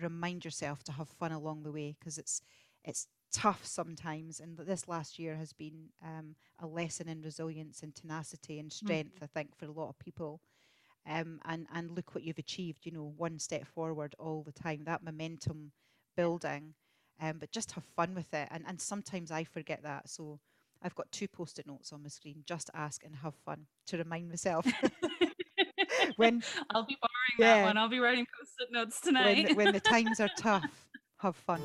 remind 0.00 0.44
yourself 0.44 0.82
to 0.84 0.92
have 0.92 1.08
fun 1.08 1.32
along 1.32 1.62
the 1.62 1.72
way 1.72 1.96
because 1.98 2.18
it's 2.18 2.42
it's 2.84 3.06
tough 3.32 3.64
sometimes. 3.66 4.40
And 4.40 4.56
this 4.58 4.88
last 4.88 5.18
year 5.18 5.36
has 5.36 5.52
been 5.52 5.90
um, 6.04 6.34
a 6.58 6.66
lesson 6.66 7.08
in 7.08 7.22
resilience 7.22 7.82
and 7.82 7.94
tenacity 7.94 8.58
and 8.58 8.72
strength. 8.72 9.18
I 9.22 9.26
think 9.26 9.56
for 9.56 9.66
a 9.66 9.72
lot 9.72 9.88
of 9.90 9.98
people. 9.98 10.40
Um, 11.08 11.40
and 11.44 11.66
and 11.72 11.90
look 11.90 12.14
what 12.14 12.24
you've 12.24 12.38
achieved. 12.38 12.84
You 12.86 12.92
know, 12.92 13.12
one 13.16 13.38
step 13.38 13.66
forward 13.66 14.14
all 14.18 14.42
the 14.42 14.52
time. 14.52 14.84
That 14.84 15.02
momentum 15.04 15.72
building. 16.16 16.74
Um, 17.20 17.38
but 17.38 17.50
just 17.50 17.72
have 17.72 17.84
fun 17.84 18.14
with 18.14 18.32
it. 18.34 18.48
And 18.50 18.64
and 18.66 18.80
sometimes 18.80 19.30
I 19.30 19.44
forget 19.44 19.82
that. 19.82 20.08
So 20.08 20.40
I've 20.82 20.94
got 20.94 21.10
two 21.10 21.28
post-it 21.28 21.66
notes 21.66 21.92
on 21.92 22.02
my 22.02 22.08
screen. 22.08 22.44
Just 22.46 22.70
ask 22.74 23.04
and 23.04 23.16
have 23.16 23.34
fun 23.44 23.66
to 23.88 23.98
remind 23.98 24.28
myself 24.28 24.64
when 26.16 26.42
I'll 26.70 26.84
be 26.86 26.96
borrowing 27.00 27.38
Yeah. 27.38 27.56
that 27.56 27.64
one. 27.64 27.76
I'll 27.76 27.88
be 27.88 27.98
writing 27.98 28.26
post-it 28.38 28.72
notes 28.72 29.00
tonight. 29.00 29.48
the, 29.48 29.54
when 29.54 29.72
the 29.72 29.80
times 29.94 30.20
are 30.20 30.30
tough, 30.38 30.64
have 31.18 31.36
fun. 31.36 31.60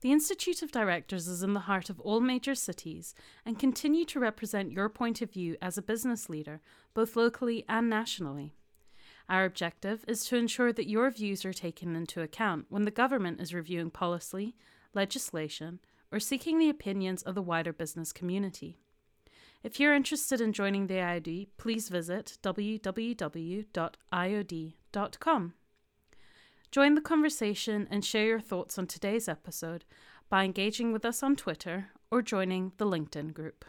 The 0.00 0.12
Institute 0.12 0.62
of 0.62 0.70
Directors 0.70 1.26
is 1.26 1.42
in 1.42 1.54
the 1.54 1.60
heart 1.60 1.90
of 1.90 1.98
all 2.00 2.20
major 2.20 2.54
cities 2.54 3.14
and 3.44 3.58
continue 3.58 4.04
to 4.06 4.20
represent 4.20 4.70
your 4.70 4.88
point 4.88 5.20
of 5.22 5.32
view 5.32 5.56
as 5.60 5.76
a 5.76 5.82
business 5.82 6.28
leader, 6.28 6.60
both 6.94 7.16
locally 7.16 7.64
and 7.68 7.90
nationally. 7.90 8.54
Our 9.28 9.44
objective 9.44 10.04
is 10.08 10.24
to 10.26 10.36
ensure 10.36 10.72
that 10.72 10.88
your 10.88 11.10
views 11.10 11.44
are 11.44 11.52
taken 11.52 11.94
into 11.94 12.22
account 12.22 12.66
when 12.70 12.84
the 12.84 12.90
government 12.90 13.40
is 13.40 13.52
reviewing 13.52 13.90
policy, 13.90 14.56
legislation, 14.94 15.80
or 16.10 16.18
seeking 16.18 16.58
the 16.58 16.70
opinions 16.70 17.22
of 17.22 17.34
the 17.34 17.42
wider 17.42 17.72
business 17.72 18.12
community. 18.12 18.78
If 19.62 19.78
you're 19.78 19.94
interested 19.94 20.40
in 20.40 20.52
joining 20.52 20.86
the 20.86 20.94
IOD, 20.94 21.48
please 21.58 21.88
visit 21.88 22.38
www.iod.com. 22.42 23.64
Join 26.70 26.94
the 26.94 27.00
conversation 27.00 27.88
and 27.90 28.04
share 28.04 28.26
your 28.26 28.40
thoughts 28.40 28.78
on 28.78 28.86
today's 28.86 29.28
episode 29.28 29.84
by 30.28 30.44
engaging 30.44 30.92
with 30.92 31.04
us 31.04 31.22
on 31.22 31.34
Twitter 31.36 31.88
or 32.10 32.22
joining 32.22 32.72
the 32.78 32.86
LinkedIn 32.86 33.32
group. 33.34 33.64